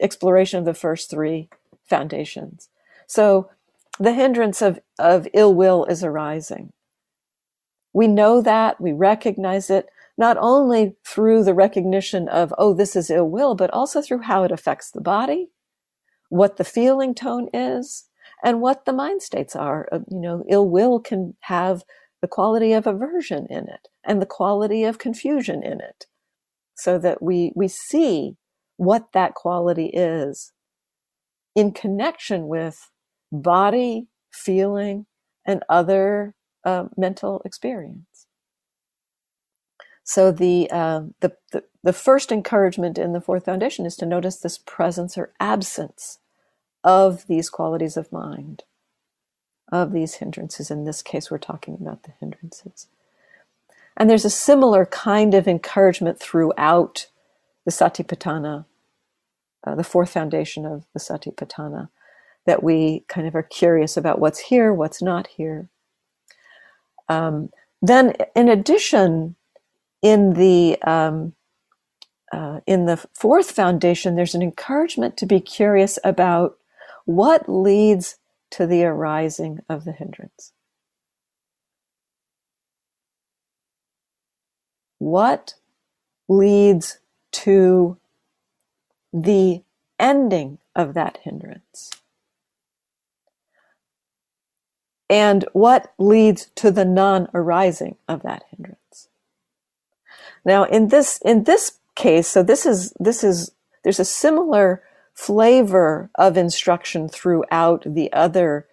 exploration 0.00 0.58
of 0.58 0.64
the 0.64 0.74
first 0.74 1.10
three 1.10 1.48
foundations. 1.88 2.68
So 3.06 3.48
the 3.98 4.12
hindrance 4.12 4.60
of, 4.60 4.80
of 4.98 5.28
ill 5.32 5.54
will 5.54 5.84
is 5.86 6.02
arising. 6.02 6.72
We 7.92 8.08
know 8.08 8.42
that, 8.42 8.80
we 8.80 8.92
recognize 8.92 9.70
it, 9.70 9.88
not 10.18 10.36
only 10.40 10.96
through 11.04 11.44
the 11.44 11.54
recognition 11.54 12.28
of, 12.28 12.52
oh, 12.58 12.74
this 12.74 12.96
is 12.96 13.10
ill 13.10 13.28
will, 13.28 13.54
but 13.54 13.70
also 13.70 14.02
through 14.02 14.22
how 14.22 14.42
it 14.44 14.52
affects 14.52 14.90
the 14.90 15.00
body, 15.00 15.50
what 16.28 16.56
the 16.56 16.64
feeling 16.64 17.14
tone 17.14 17.48
is, 17.54 18.08
and 18.44 18.60
what 18.60 18.84
the 18.84 18.92
mind 18.92 19.22
states 19.22 19.56
are. 19.56 19.88
You 19.92 20.20
know, 20.20 20.44
ill 20.48 20.68
will 20.68 21.00
can 21.00 21.36
have 21.40 21.82
the 22.22 22.28
quality 22.28 22.72
of 22.72 22.86
aversion 22.86 23.46
in 23.50 23.68
it 23.68 23.88
and 24.04 24.20
the 24.20 24.26
quality 24.26 24.84
of 24.84 24.98
confusion 24.98 25.62
in 25.62 25.80
it 25.80 26.06
so 26.74 26.98
that 26.98 27.22
we, 27.22 27.52
we 27.54 27.68
see 27.68 28.36
what 28.76 29.12
that 29.12 29.34
quality 29.34 29.86
is 29.86 30.52
in 31.54 31.72
connection 31.72 32.48
with 32.48 32.90
body, 33.32 34.08
feeling, 34.32 35.06
and 35.46 35.62
other 35.68 36.34
uh, 36.64 36.84
mental 36.96 37.40
experience. 37.44 38.26
So 40.04 40.30
the, 40.30 40.68
uh, 40.70 41.02
the, 41.20 41.32
the 41.52 41.64
the 41.86 41.92
first 41.92 42.32
encouragement 42.32 42.98
in 42.98 43.12
the 43.12 43.20
fourth 43.20 43.44
foundation 43.44 43.86
is 43.86 43.94
to 43.94 44.04
notice 44.04 44.38
this 44.38 44.58
presence 44.58 45.16
or 45.16 45.32
absence 45.38 46.18
of 46.82 47.28
these 47.28 47.48
qualities 47.48 47.96
of 47.96 48.10
mind, 48.10 48.64
of 49.70 49.92
these 49.92 50.14
hindrances. 50.14 50.68
In 50.68 50.82
this 50.82 51.00
case, 51.00 51.30
we're 51.30 51.38
talking 51.38 51.78
about 51.80 52.02
the 52.02 52.10
hindrances. 52.18 52.88
And 53.96 54.10
there's 54.10 54.24
a 54.24 54.30
similar 54.30 54.84
kind 54.84 55.32
of 55.32 55.46
encouragement 55.46 56.18
throughout 56.18 57.06
the 57.64 57.70
Satipatthana, 57.70 58.64
uh, 59.64 59.76
the 59.76 59.84
fourth 59.84 60.10
foundation 60.10 60.66
of 60.66 60.86
the 60.92 60.98
Satipatthana, 60.98 61.88
that 62.46 62.64
we 62.64 63.04
kind 63.06 63.28
of 63.28 63.36
are 63.36 63.44
curious 63.44 63.96
about 63.96 64.18
what's 64.18 64.40
here, 64.40 64.74
what's 64.74 65.00
not 65.00 65.28
here. 65.28 65.68
Um, 67.08 67.50
then, 67.80 68.16
in 68.34 68.48
addition, 68.48 69.36
in 70.02 70.32
the 70.32 70.82
um, 70.82 71.35
uh, 72.32 72.60
in 72.66 72.86
the 72.86 72.96
fourth 73.14 73.50
foundation, 73.50 74.16
there's 74.16 74.34
an 74.34 74.42
encouragement 74.42 75.16
to 75.18 75.26
be 75.26 75.40
curious 75.40 75.98
about 76.04 76.58
what 77.04 77.48
leads 77.48 78.16
to 78.50 78.66
the 78.66 78.84
arising 78.84 79.60
of 79.68 79.84
the 79.84 79.92
hindrance. 79.92 80.52
What 84.98 85.54
leads 86.28 86.98
to 87.32 87.98
the 89.12 89.62
ending 89.98 90.58
of 90.74 90.94
that 90.94 91.18
hindrance? 91.22 91.90
And 95.08 95.44
what 95.52 95.92
leads 95.98 96.46
to 96.56 96.70
the 96.70 96.84
non-arising 96.84 97.96
of 98.08 98.22
that 98.22 98.44
hindrance? 98.50 99.08
Now, 100.44 100.64
in 100.64 100.88
this 100.88 101.20
in 101.24 101.44
this 101.44 101.78
case, 101.96 102.28
so 102.28 102.42
this 102.42 102.66
is 102.66 102.92
this 103.00 103.24
is 103.24 103.52
there's 103.84 104.00
a 104.00 104.04
similar 104.04 104.82
flavor 105.14 106.10
of 106.16 106.36
instruction 106.36 107.08
throughout 107.08 107.84
the 107.86 108.12
other 108.12 108.66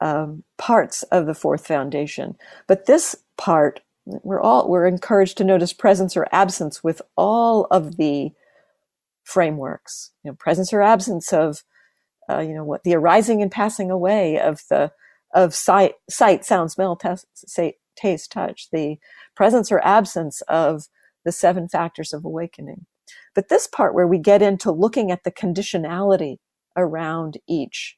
um, 0.00 0.44
parts 0.58 1.02
of 1.04 1.26
the 1.26 1.34
fourth 1.34 1.66
foundation, 1.66 2.36
but 2.66 2.86
this 2.86 3.16
part 3.36 3.80
we're 4.06 4.40
all 4.40 4.68
we're 4.68 4.86
encouraged 4.86 5.38
to 5.38 5.44
notice 5.44 5.72
presence 5.72 6.16
or 6.16 6.26
absence 6.32 6.82
with 6.82 7.02
all 7.16 7.66
of 7.70 7.96
the 7.96 8.30
frameworks. 9.24 10.10
You 10.24 10.30
know 10.30 10.36
presence 10.36 10.72
or 10.72 10.82
absence 10.82 11.32
of 11.32 11.62
uh, 12.30 12.40
you 12.40 12.54
know 12.54 12.64
what 12.64 12.84
the 12.84 12.94
arising 12.94 13.42
and 13.42 13.50
passing 13.50 13.90
away 13.90 14.38
of 14.40 14.62
the 14.70 14.92
of 15.34 15.54
sight 15.54 15.94
sight 16.08 16.44
sound 16.44 16.72
smell 16.72 16.98
taste 17.96 18.32
touch 18.32 18.68
the 18.72 18.98
presence 19.36 19.70
or 19.70 19.84
absence 19.84 20.40
of 20.42 20.88
the 21.24 21.32
seven 21.32 21.68
factors 21.68 22.12
of 22.12 22.24
awakening. 22.24 22.86
But 23.34 23.48
this 23.48 23.66
part 23.66 23.94
where 23.94 24.06
we 24.06 24.18
get 24.18 24.42
into 24.42 24.70
looking 24.72 25.10
at 25.10 25.24
the 25.24 25.32
conditionality 25.32 26.36
around 26.76 27.38
each 27.48 27.96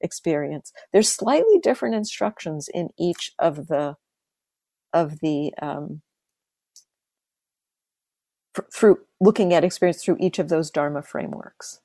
experience 0.00 0.72
there's 0.92 1.08
slightly 1.08 1.58
different 1.60 1.94
instructions 1.94 2.68
in 2.72 2.88
each 2.98 3.32
of 3.38 3.68
the 3.68 3.96
of 4.92 5.20
the 5.20 5.52
um, 5.62 6.02
through 8.74 8.98
looking 9.20 9.54
at 9.54 9.64
experience 9.64 10.02
through 10.04 10.16
each 10.20 10.38
of 10.38 10.48
those 10.48 10.70
dharma 10.70 11.02
frameworks. 11.02 11.80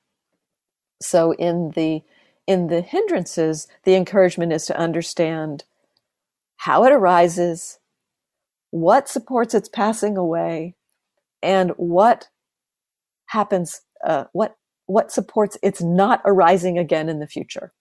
So 1.02 1.34
in 1.34 1.72
the 1.76 2.02
in 2.48 2.68
the 2.68 2.82
hindrances 2.82 3.68
the 3.84 3.96
encouragement 3.96 4.54
is 4.54 4.66
to 4.66 4.78
understand 4.78 5.64
how 6.58 6.84
it 6.86 6.92
arises 6.92 7.80
what 8.72 9.10
supports 9.10 9.54
its 9.54 9.70
passing 9.70 10.18
away 10.18 10.76
and 11.42 11.72
what 11.78 12.28
happens 13.28 13.82
uh, 14.06 14.26
what 14.34 14.56
what 14.86 15.12
supports 15.12 15.58
its 15.62 15.82
not 15.82 16.22
arising 16.26 16.78
again 16.78 17.10
in 17.10 17.20
the 17.20 17.28
future 17.28 17.74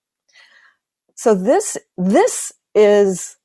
so 1.15 1.35
this 1.35 1.77
this 1.97 2.53
is 2.75 3.37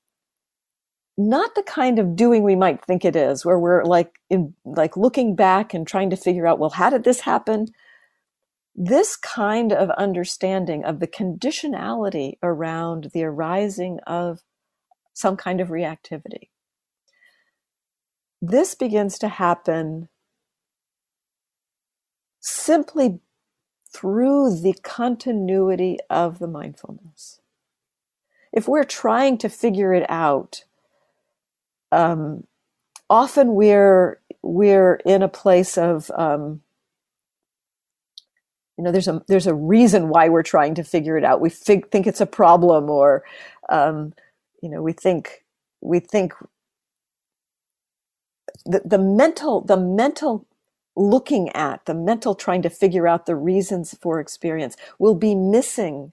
not 1.18 1.56
the 1.56 1.64
kind 1.64 2.00
of 2.00 2.16
doing 2.16 2.44
we 2.44 2.56
might 2.56 2.84
think 2.86 3.06
it 3.06 3.16
is, 3.16 3.46
where 3.46 3.60
we're 3.60 3.84
like 3.84 4.20
in 4.30 4.54
like 4.66 4.98
looking 4.98 5.36
back 5.36 5.74
and 5.74 5.88
trying 5.88 6.10
to 6.10 6.18
figure 6.18 6.48
out, 6.48 6.60
well, 6.60 6.70
how 6.70 6.90
did 6.90 7.04
this 7.04 7.22
happen? 7.22 7.68
This 8.76 9.18
kind 9.18 9.74
of 9.74 9.90
understanding 9.92 10.86
of 10.86 11.00
the 11.00 11.08
conditionality 11.08 12.38
around 12.42 13.10
the 13.14 13.24
arising 13.24 14.00
of 14.08 14.40
some 15.14 15.36
kind 15.36 15.60
of 15.60 15.68
reactivity. 15.70 16.50
This 18.42 18.76
begins 18.76 19.20
to 19.20 19.30
happen 19.30 20.10
simply 22.42 23.20
through 23.94 24.62
the 24.62 24.76
continuity 24.84 25.98
of 26.10 26.40
the 26.40 26.48
mindfulness. 26.48 27.42
If 28.54 28.68
we're 28.68 28.84
trying 28.86 29.38
to 29.40 29.50
figure 29.50 29.94
it 29.94 30.06
out, 30.10 30.66
um, 31.92 32.46
often 33.10 33.56
we're 33.56 34.22
we're 34.44 34.96
in 35.06 35.24
a 35.24 35.30
place 35.30 35.78
of 35.78 36.12
um, 36.16 36.62
you 38.78 38.84
know 38.84 38.92
there's 38.92 39.08
a 39.08 39.24
there's 39.28 39.48
a 39.48 39.56
reason 39.56 40.10
why 40.10 40.30
we're 40.30 40.44
trying 40.44 40.76
to 40.76 40.84
figure 40.84 41.18
it 41.18 41.26
out. 41.26 41.42
We 41.42 41.50
think 41.50 41.92
think 41.92 42.08
it's 42.08 42.22
a 42.22 42.28
problem, 42.28 42.90
or 42.90 43.24
um, 43.70 44.14
you 44.62 44.70
know 44.70 44.82
we 44.82 44.94
think 44.94 45.46
we 45.82 46.00
think 46.00 46.34
the, 48.66 48.82
the 48.86 48.98
mental 48.98 49.62
the 49.62 49.78
mental 49.78 50.48
looking 50.96 51.50
at 51.50 51.86
the 51.86 51.94
mental 51.94 52.36
trying 52.36 52.62
to 52.62 52.70
figure 52.70 53.08
out 53.08 53.26
the 53.26 53.36
reasons 53.36 53.96
for 54.02 54.20
experience 54.20 54.76
will 55.00 55.16
be 55.16 55.36
missing 55.36 56.12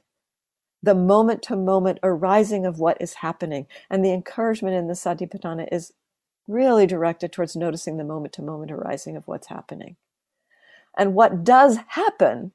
the 0.83 0.95
moment 0.95 1.43
to 1.43 1.57
moment 1.57 1.99
arising 2.05 2.65
of 2.65 2.79
what 2.79 2.97
is 3.01 3.15
happening. 3.15 3.67
And 3.91 4.05
the 4.05 4.13
encouragement 4.13 4.77
in 4.77 4.87
the 4.87 4.95
satipatthana 4.95 5.67
is 5.73 5.93
really 6.47 6.87
directed 6.87 7.33
towards 7.33 7.57
noticing 7.57 7.97
the 7.97 8.05
moment 8.05 8.33
to 8.35 8.43
moment 8.43 8.71
arising 8.71 9.17
of 9.17 9.27
what's 9.27 9.49
happening. 9.49 9.97
And 10.97 11.15
what 11.15 11.43
does 11.45 11.79
happen 11.89 12.53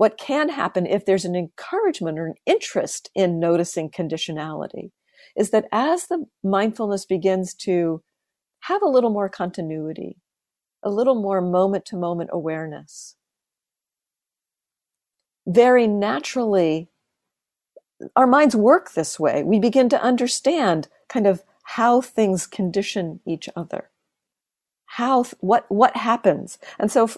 what 0.00 0.16
can 0.16 0.48
happen 0.48 0.86
if 0.86 1.04
there's 1.04 1.26
an 1.26 1.36
encouragement 1.36 2.18
or 2.18 2.24
an 2.28 2.34
interest 2.46 3.10
in 3.14 3.38
noticing 3.38 3.90
conditionality 3.90 4.92
is 5.36 5.50
that 5.50 5.66
as 5.72 6.06
the 6.06 6.24
mindfulness 6.42 7.04
begins 7.04 7.52
to 7.52 8.02
have 8.60 8.82
a 8.82 8.88
little 8.88 9.10
more 9.10 9.28
continuity 9.28 10.16
a 10.82 10.90
little 10.90 11.14
more 11.14 11.40
moment 11.40 11.84
to 11.86 11.96
moment 11.96 12.30
awareness. 12.32 13.16
Very 15.46 15.86
naturally, 15.86 16.88
our 18.16 18.26
minds 18.26 18.56
work 18.56 18.92
this 18.92 19.18
way. 19.18 19.42
We 19.42 19.58
begin 19.58 19.88
to 19.90 20.02
understand 20.02 20.88
kind 21.08 21.26
of 21.26 21.42
how 21.62 22.00
things 22.00 22.46
condition 22.46 23.20
each 23.26 23.48
other. 23.54 23.90
How, 24.86 25.24
what, 25.40 25.70
what 25.70 25.96
happens. 25.96 26.58
And 26.78 26.90
so 26.90 27.10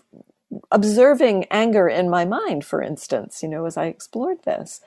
observing 0.70 1.47
anger 1.51 1.88
in 1.88 2.11
my 2.11 2.24
mind, 2.24 2.64
for 2.64 2.82
instance, 2.82 3.43
you 3.43 3.49
know, 3.49 3.64
as 3.64 3.76
I 3.76 3.86
explored 3.86 4.45
this, 4.45 4.80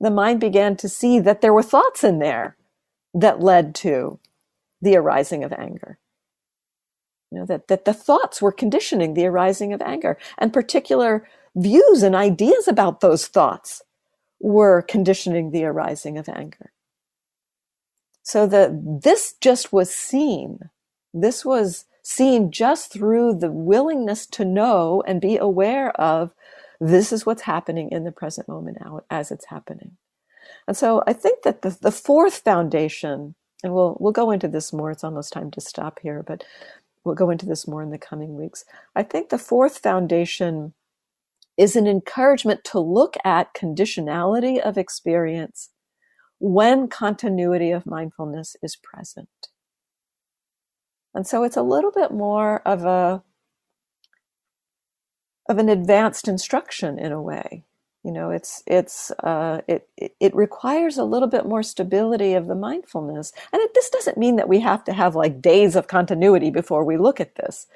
the 0.00 0.10
mind 0.10 0.40
began 0.40 0.76
to 0.76 0.88
see 0.88 1.20
that 1.20 1.40
there 1.40 1.54
were 1.54 1.62
thoughts 1.62 2.04
in 2.04 2.18
there 2.18 2.56
that 3.14 3.40
led 3.40 3.74
to 3.76 4.18
the 4.82 4.96
arising 4.96 5.44
of 5.44 5.52
anger. 5.52 5.98
You 7.30 7.38
know, 7.38 7.46
that, 7.46 7.68
that 7.68 7.86
the 7.86 7.94
thoughts 7.94 8.42
were 8.42 8.52
conditioning 8.52 9.14
the 9.14 9.24
arising 9.24 9.72
of 9.72 9.80
anger 9.80 10.18
and 10.36 10.52
particular 10.52 11.26
views 11.56 12.02
and 12.02 12.14
ideas 12.14 12.68
about 12.68 13.00
those 13.00 13.26
thoughts 13.26 13.82
were 14.40 14.82
conditioning 14.82 15.50
the 15.50 15.64
arising 15.64 16.18
of 16.18 16.28
anger. 16.28 16.72
So 18.22 18.46
that 18.48 19.00
this 19.02 19.34
just 19.40 19.72
was 19.72 19.94
seen. 19.94 20.70
This 21.14 21.44
was 21.44 21.86
seen 22.02 22.50
just 22.50 22.92
through 22.92 23.34
the 23.34 23.50
willingness 23.50 24.26
to 24.26 24.44
know 24.44 25.02
and 25.06 25.20
be 25.20 25.36
aware 25.36 25.90
of 25.92 26.34
this 26.80 27.12
is 27.12 27.24
what's 27.24 27.42
happening 27.42 27.90
in 27.90 28.04
the 28.04 28.12
present 28.12 28.48
moment 28.48 28.78
now 28.80 29.02
as 29.08 29.30
it's 29.30 29.46
happening. 29.46 29.96
And 30.66 30.76
so 30.76 31.02
I 31.06 31.12
think 31.12 31.42
that 31.42 31.62
the, 31.62 31.76
the 31.80 31.92
fourth 31.92 32.38
foundation, 32.38 33.36
and 33.62 33.74
we'll 33.74 33.96
we'll 34.00 34.12
go 34.12 34.30
into 34.30 34.48
this 34.48 34.72
more, 34.72 34.90
it's 34.90 35.04
almost 35.04 35.32
time 35.32 35.50
to 35.52 35.60
stop 35.60 36.00
here, 36.02 36.22
but 36.22 36.44
we'll 37.04 37.14
go 37.14 37.30
into 37.30 37.46
this 37.46 37.68
more 37.68 37.82
in 37.82 37.90
the 37.90 37.98
coming 37.98 38.36
weeks. 38.36 38.64
I 38.96 39.02
think 39.02 39.28
the 39.28 39.38
fourth 39.38 39.78
foundation 39.78 40.74
is 41.56 41.76
an 41.76 41.86
encouragement 41.86 42.64
to 42.64 42.80
look 42.80 43.16
at 43.24 43.54
conditionality 43.54 44.58
of 44.60 44.78
experience 44.78 45.70
when 46.38 46.88
continuity 46.88 47.70
of 47.70 47.86
mindfulness 47.86 48.56
is 48.62 48.76
present. 48.76 49.28
And 51.14 51.26
so 51.26 51.44
it's 51.44 51.56
a 51.56 51.62
little 51.62 51.92
bit 51.92 52.12
more 52.12 52.60
of 52.66 52.84
a 52.84 53.22
of 55.48 55.58
an 55.58 55.68
advanced 55.68 56.28
instruction 56.28 56.98
in 56.98 57.12
a 57.12 57.22
way 57.22 57.64
you 58.04 58.12
know 58.12 58.30
it's 58.30 58.62
it's 58.66 59.10
uh, 59.22 59.60
it 59.68 59.88
it 59.98 60.34
requires 60.34 60.98
a 60.98 61.04
little 61.04 61.28
bit 61.28 61.46
more 61.46 61.62
stability 61.62 62.34
of 62.34 62.46
the 62.46 62.54
mindfulness. 62.54 63.32
And 63.52 63.62
it, 63.62 63.74
this 63.74 63.90
doesn't 63.90 64.18
mean 64.18 64.36
that 64.36 64.48
we 64.48 64.60
have 64.60 64.84
to 64.84 64.92
have 64.92 65.14
like 65.14 65.42
days 65.42 65.76
of 65.76 65.86
continuity 65.88 66.50
before 66.50 66.84
we 66.84 66.96
look 66.96 67.20
at 67.20 67.36
this. 67.36 67.66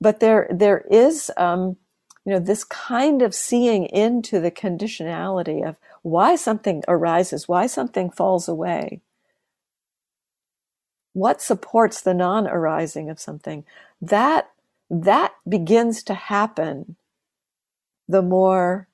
But 0.00 0.20
there 0.20 0.48
there 0.50 0.84
is 0.90 1.30
um, 1.36 1.76
you 2.24 2.32
know 2.32 2.40
this 2.40 2.64
kind 2.64 3.22
of 3.22 3.34
seeing 3.34 3.86
into 3.86 4.40
the 4.40 4.50
conditionality 4.50 5.66
of 5.66 5.76
why 6.02 6.36
something 6.36 6.82
arises 6.88 7.48
why 7.48 7.66
something 7.66 8.10
falls 8.10 8.48
away. 8.48 9.00
What 11.12 11.40
supports 11.40 12.02
the 12.02 12.14
non-arising 12.14 13.08
of 13.10 13.20
something? 13.20 13.64
That 14.02 14.50
that 14.90 15.34
begins 15.48 16.02
to 16.04 16.14
happen 16.14 16.96
the 18.08 18.22
more 18.22 18.88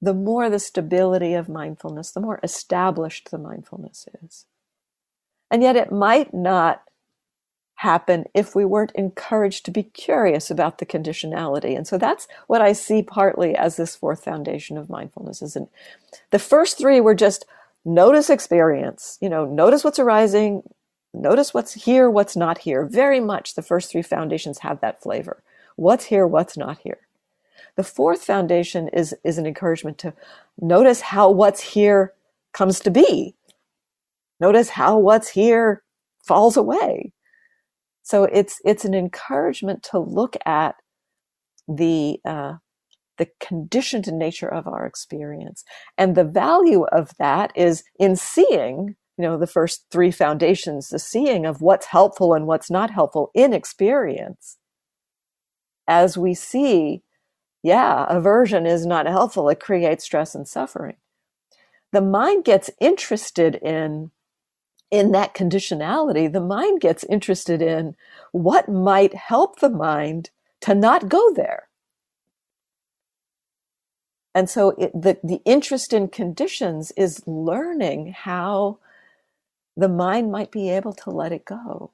the 0.00 0.14
more 0.14 0.48
the 0.48 0.58
stability 0.58 1.34
of 1.34 1.48
mindfulness, 1.48 2.12
the 2.12 2.20
more 2.20 2.40
established 2.42 3.30
the 3.30 3.38
mindfulness 3.38 4.06
is. 4.22 4.46
And 5.50 5.62
yet 5.62 5.76
it 5.76 5.90
might 5.90 6.32
not 6.32 6.82
happen 7.76 8.24
if 8.34 8.56
we 8.56 8.64
weren't 8.64 8.92
encouraged 8.96 9.64
to 9.64 9.70
be 9.70 9.84
curious 9.84 10.50
about 10.50 10.78
the 10.78 10.86
conditionality. 10.86 11.76
And 11.76 11.86
so 11.86 11.96
that's 11.96 12.26
what 12.48 12.60
I 12.60 12.72
see 12.72 13.02
partly 13.02 13.54
as 13.54 13.76
this 13.76 13.94
fourth 13.94 14.24
foundation 14.24 14.76
of 14.76 14.90
mindfulness 14.90 15.42
is 15.42 15.54
not 15.54 15.68
the 16.30 16.40
first 16.40 16.76
three 16.76 17.00
were 17.00 17.14
just 17.14 17.46
notice 17.84 18.30
experience, 18.30 19.16
you 19.20 19.28
know, 19.28 19.46
notice 19.46 19.84
what's 19.84 20.00
arising, 20.00 20.62
notice 21.14 21.54
what's 21.54 21.72
here, 21.72 22.10
what's 22.10 22.36
not 22.36 22.58
here. 22.58 22.84
Very 22.84 23.20
much 23.20 23.54
the 23.54 23.62
first 23.62 23.92
three 23.92 24.02
foundations 24.02 24.58
have 24.58 24.80
that 24.80 25.00
flavor. 25.00 25.42
What's 25.76 26.06
here, 26.06 26.26
what's 26.26 26.56
not 26.56 26.78
here. 26.82 26.98
The 27.78 27.84
fourth 27.84 28.24
foundation 28.24 28.88
is, 28.88 29.14
is 29.22 29.38
an 29.38 29.46
encouragement 29.46 29.98
to 29.98 30.12
notice 30.60 31.00
how 31.00 31.30
what's 31.30 31.60
here 31.60 32.12
comes 32.52 32.80
to 32.80 32.90
be. 32.90 33.36
Notice 34.40 34.70
how 34.70 34.98
what's 34.98 35.28
here 35.28 35.84
falls 36.26 36.56
away. 36.56 37.12
So 38.02 38.24
it's, 38.24 38.60
it's 38.64 38.84
an 38.84 38.94
encouragement 38.94 39.84
to 39.92 40.00
look 40.00 40.36
at 40.44 40.74
the, 41.68 42.18
uh, 42.24 42.54
the 43.16 43.28
conditioned 43.38 44.08
nature 44.08 44.52
of 44.52 44.66
our 44.66 44.84
experience. 44.84 45.62
And 45.96 46.16
the 46.16 46.24
value 46.24 46.82
of 46.86 47.12
that 47.20 47.52
is 47.54 47.84
in 47.96 48.16
seeing, 48.16 48.96
you 49.16 49.22
know, 49.22 49.38
the 49.38 49.46
first 49.46 49.84
three 49.92 50.10
foundations, 50.10 50.88
the 50.88 50.98
seeing 50.98 51.46
of 51.46 51.62
what's 51.62 51.86
helpful 51.86 52.34
and 52.34 52.48
what's 52.48 52.72
not 52.72 52.90
helpful 52.90 53.30
in 53.34 53.52
experience. 53.52 54.56
As 55.86 56.18
we 56.18 56.34
see 56.34 57.04
yeah, 57.62 58.06
aversion 58.08 58.66
is 58.66 58.86
not 58.86 59.06
helpful. 59.06 59.48
It 59.48 59.60
creates 59.60 60.04
stress 60.04 60.34
and 60.34 60.48
suffering. 60.48 60.96
The 61.92 62.02
mind 62.02 62.44
gets 62.44 62.70
interested 62.80 63.56
in 63.56 64.10
in 64.90 65.12
that 65.12 65.34
conditionality, 65.34 66.32
the 66.32 66.40
mind 66.40 66.80
gets 66.80 67.04
interested 67.04 67.62
in 67.62 67.96
what 68.32 68.68
might 68.68 69.14
help 69.14 69.60
the 69.60 69.70
mind 69.70 70.30
to 70.62 70.74
not 70.74 71.08
go 71.08 71.32
there. 71.34 71.68
And 74.34 74.48
so 74.50 74.70
it, 74.72 74.92
the, 74.94 75.18
the 75.24 75.42
interest 75.44 75.92
in 75.92 76.08
conditions 76.08 76.92
is 76.96 77.26
learning 77.26 78.14
how 78.16 78.78
the 79.76 79.88
mind 79.88 80.32
might 80.32 80.50
be 80.50 80.70
able 80.70 80.92
to 80.94 81.10
let 81.10 81.32
it 81.32 81.44
go. 81.44 81.92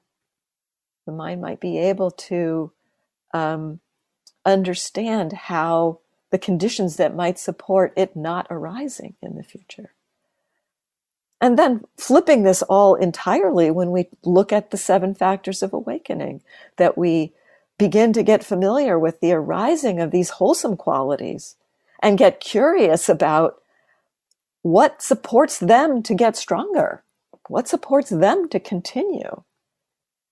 The 1.05 1.13
mind 1.13 1.41
might 1.41 1.59
be 1.59 1.77
able 1.79 2.11
to 2.11 2.71
um, 3.33 3.79
understand 4.45 5.33
how 5.33 5.99
the 6.31 6.37
conditions 6.37 6.97
that 6.97 7.15
might 7.15 7.39
support 7.39 7.93
it 7.95 8.15
not 8.15 8.47
arising 8.49 9.15
in 9.21 9.35
the 9.35 9.43
future. 9.43 9.93
And 11.41 11.59
then 11.59 11.83
flipping 11.97 12.43
this 12.43 12.61
all 12.63 12.95
entirely 12.95 13.69
when 13.69 13.91
we 13.91 14.07
look 14.23 14.51
at 14.51 14.71
the 14.71 14.77
seven 14.77 15.13
factors 15.13 15.61
of 15.61 15.73
awakening, 15.73 16.41
that 16.77 16.97
we 16.97 17.33
begin 17.77 18.13
to 18.13 18.23
get 18.23 18.43
familiar 18.43 18.97
with 18.97 19.19
the 19.19 19.33
arising 19.33 19.99
of 19.99 20.11
these 20.11 20.31
wholesome 20.31 20.77
qualities 20.77 21.55
and 22.01 22.17
get 22.17 22.39
curious 22.39 23.09
about 23.09 23.61
what 24.61 25.01
supports 25.01 25.59
them 25.59 26.01
to 26.03 26.15
get 26.15 26.35
stronger, 26.35 27.03
what 27.47 27.67
supports 27.67 28.09
them 28.09 28.49
to 28.49 28.59
continue. 28.59 29.43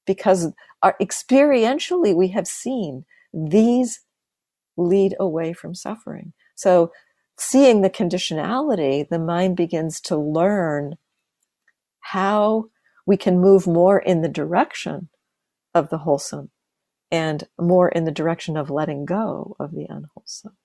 Because 0.06 0.54
our, 0.82 0.96
experientially, 1.00 2.16
we 2.16 2.30
have 2.30 2.48
seen 2.48 3.06
these 3.34 4.02
lead 4.78 5.16
away 5.20 5.54
from 5.54 5.76
suffering. 5.76 6.34
So, 6.56 6.92
seeing 7.38 7.82
the 7.82 7.90
conditionality, 7.90 9.08
the 9.10 9.20
mind 9.20 9.58
begins 9.58 10.00
to 10.02 10.18
learn 10.18 10.96
how 12.02 12.66
we 13.06 13.18
can 13.18 13.40
move 13.40 13.66
more 13.66 14.00
in 14.00 14.22
the 14.22 14.30
direction 14.30 15.10
of 15.74 15.90
the 15.90 16.00
wholesome 16.00 16.52
and 17.12 17.44
more 17.60 17.90
in 17.90 18.06
the 18.06 18.12
direction 18.12 18.58
of 18.58 18.70
letting 18.70 19.06
go 19.06 19.56
of 19.60 19.72
the 19.72 19.86
unwholesome. 19.90 20.58